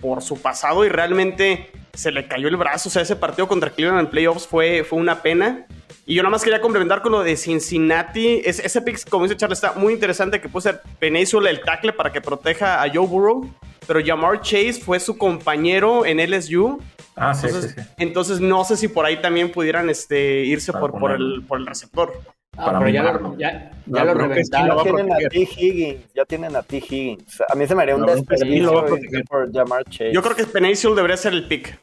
[0.02, 2.90] por su pasado y realmente se le cayó el brazo.
[2.90, 5.68] O sea, ese partido contra Cleveland en playoffs fue, fue una pena.
[6.06, 8.42] Y yo nada más quería complementar con lo de Cincinnati.
[8.44, 12.12] Es, ese pick, como dice Charles, está muy interesante que puso Península el tackle para
[12.12, 13.50] que proteja a Joe Burrow.
[13.86, 16.82] Pero Jamar Chase fue su compañero en LSU.
[17.16, 17.88] Ah, sí, entonces, sí, sí.
[17.98, 21.66] entonces no sé si por ahí también pudieran este, irse por, por, el, por el
[21.66, 22.14] receptor.
[22.56, 24.78] Ah, Para pero ya lo, ya, ya No, lo creo que sí reventaron.
[24.78, 25.40] Ya tienen a T.
[25.40, 26.78] Higgins, ya tienen a T.
[26.78, 27.42] Higgins.
[27.50, 30.14] A mí se me haría un desperdicio ir por Jamar Chase.
[30.14, 31.80] Yo creo que Península debería ser el pick.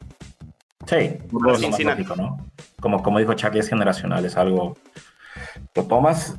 [0.87, 1.19] Sí.
[2.81, 4.77] Como, como dijo Charlie, es generacional, es algo.
[5.75, 6.37] Lo tomas,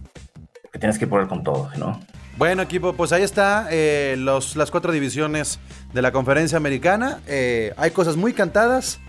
[0.72, 2.00] que tienes que poner con todo, ¿no?
[2.42, 5.60] Bueno, equipo, pues ahí está eh, los, las cuatro divisiones
[5.94, 7.20] de la conferencia americana.
[7.28, 9.00] Eh, hay cosas muy cantadas.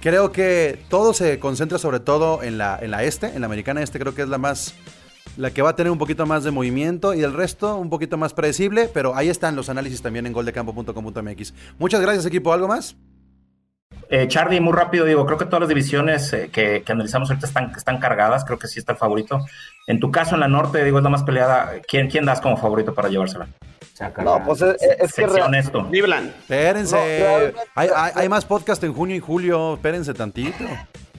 [0.00, 3.82] Creo que todo se concentra sobre todo en la, en la este, en la americana
[3.82, 4.72] este creo que es la más,
[5.36, 8.18] la que va a tener un poquito más de movimiento y el resto un poquito
[8.18, 11.54] más predecible, pero ahí están los análisis también en goldecampo.com.mx.
[11.80, 12.94] Muchas gracias equipo, ¿algo más?
[14.08, 17.46] Eh, Charlie, muy rápido, digo, creo que todas las divisiones eh, que, que analizamos ahorita
[17.46, 19.44] están, están cargadas, creo que sí está el favorito.
[19.88, 21.72] En tu caso, en la norte, digo, es la más peleada.
[21.88, 23.48] ¿Quién, quién das como favorito para llevársela?
[24.22, 25.88] No, pues es, es que Sé real- honesto.
[25.88, 26.28] Cleveland.
[26.40, 27.02] Espérense, No,
[27.38, 30.64] realmente- hay, hay- hay más podcast en junio y julio, espérense tantito.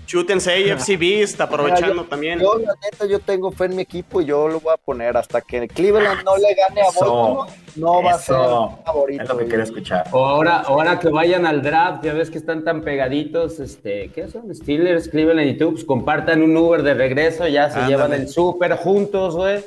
[0.07, 2.39] Chútense AFC Beast, aprovechando Mira, yo- también.
[2.39, 5.15] Yo, la neta, yo tengo fe en mi equipo y yo lo voy a poner
[5.17, 7.51] hasta que Cleveland no le gane a Eso, Baltimore.
[7.75, 9.23] No va a ser Eso favorito.
[9.23, 10.05] es lo que y- quería escuchar.
[10.11, 14.53] Ahora, ahora que vayan al draft, ya ves que están tan pegaditos, este, ¿qué son?
[14.55, 17.87] Steelers, Cleveland y tú, pues compartan un Uber de regreso, ya se Ándale.
[17.93, 19.63] llevan el súper juntos, güey.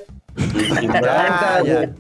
[0.83, 1.91] Ya, ya.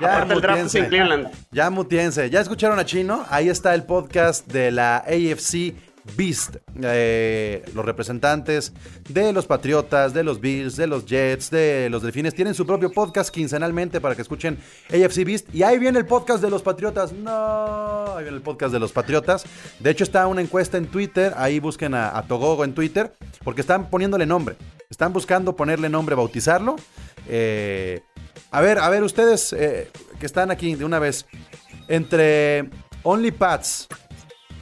[0.00, 0.86] Ya, el mutiense.
[0.88, 1.28] Cleveland.
[1.52, 2.28] Ya mutiense.
[2.28, 3.24] ¿Ya escucharon a Chino?
[3.30, 5.74] Ahí está el podcast de la AFC
[6.16, 6.56] Beast.
[6.82, 8.72] Eh, los representantes
[9.08, 12.90] de los Patriotas, de los Bills, de los Jets, de los Delfines tienen su propio
[12.90, 14.58] podcast quincenalmente para que escuchen
[14.90, 15.54] AFC Beast.
[15.54, 17.12] Y ahí viene el podcast de los Patriotas.
[17.12, 19.44] No, ahí viene el podcast de los Patriotas.
[19.80, 21.32] De hecho, está una encuesta en Twitter.
[21.36, 23.12] Ahí busquen a, a Togogo en Twitter
[23.44, 24.56] porque están poniéndole nombre.
[24.90, 26.76] Están buscando ponerle nombre, bautizarlo.
[27.28, 28.00] Eh,
[28.50, 31.26] a ver, a ver, ustedes eh, que están aquí de una vez.
[31.88, 32.68] Entre
[33.02, 33.30] Only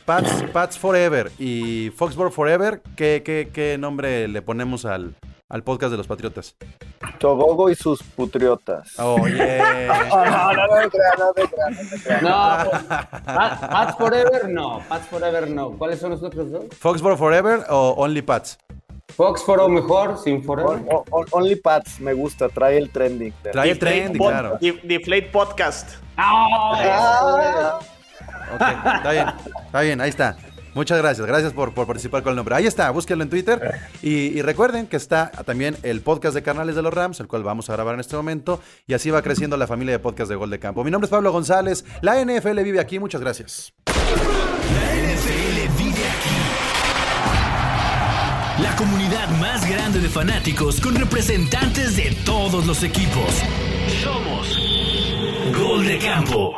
[0.06, 5.16] Pats, Pats, Forever y Foxborough Forever, ¿qué, qué, qué nombre le ponemos al,
[5.48, 6.54] al podcast de los Patriotas?
[7.18, 8.98] Togogo y sus putriotas.
[9.00, 9.60] Oye.
[10.06, 12.22] No, no, no, no, me creas, no me creas, no me creas.
[12.22, 15.70] No, Pat- Pats Forever no, Pats Forever no.
[15.72, 16.64] ¿Cuáles son los otros dos?
[16.78, 18.58] ¿Foxborough Forever o Only Pats?
[19.08, 20.72] Fox Foro mejor, sin Forever.
[20.72, 23.32] On- on- on- Only Pats me gusta, trae el trending.
[23.52, 24.58] Trae el trending, claro.
[24.60, 25.90] Def- Deflate Podcast.
[28.54, 29.26] Ok, está bien,
[29.66, 30.36] está bien, ahí está.
[30.76, 32.54] Muchas gracias, gracias por, participar con el nombre.
[32.54, 33.80] Ahí está, búsquenlo en Twitter.
[34.02, 37.70] Y, recuerden que está también el podcast de Carnales de los Rams, el cual vamos
[37.70, 38.60] a grabar en este momento.
[38.86, 40.84] Y así va creciendo la familia de podcast de Gol de Campo.
[40.84, 43.72] Mi nombre es Pablo González, la NFL vive aquí, muchas gracias.
[43.86, 46.36] NFL vive aquí.
[48.62, 53.42] La comunidad más grande de fanáticos con representantes de todos los equipos.
[54.02, 54.58] Somos
[55.58, 56.54] Gol de Campo.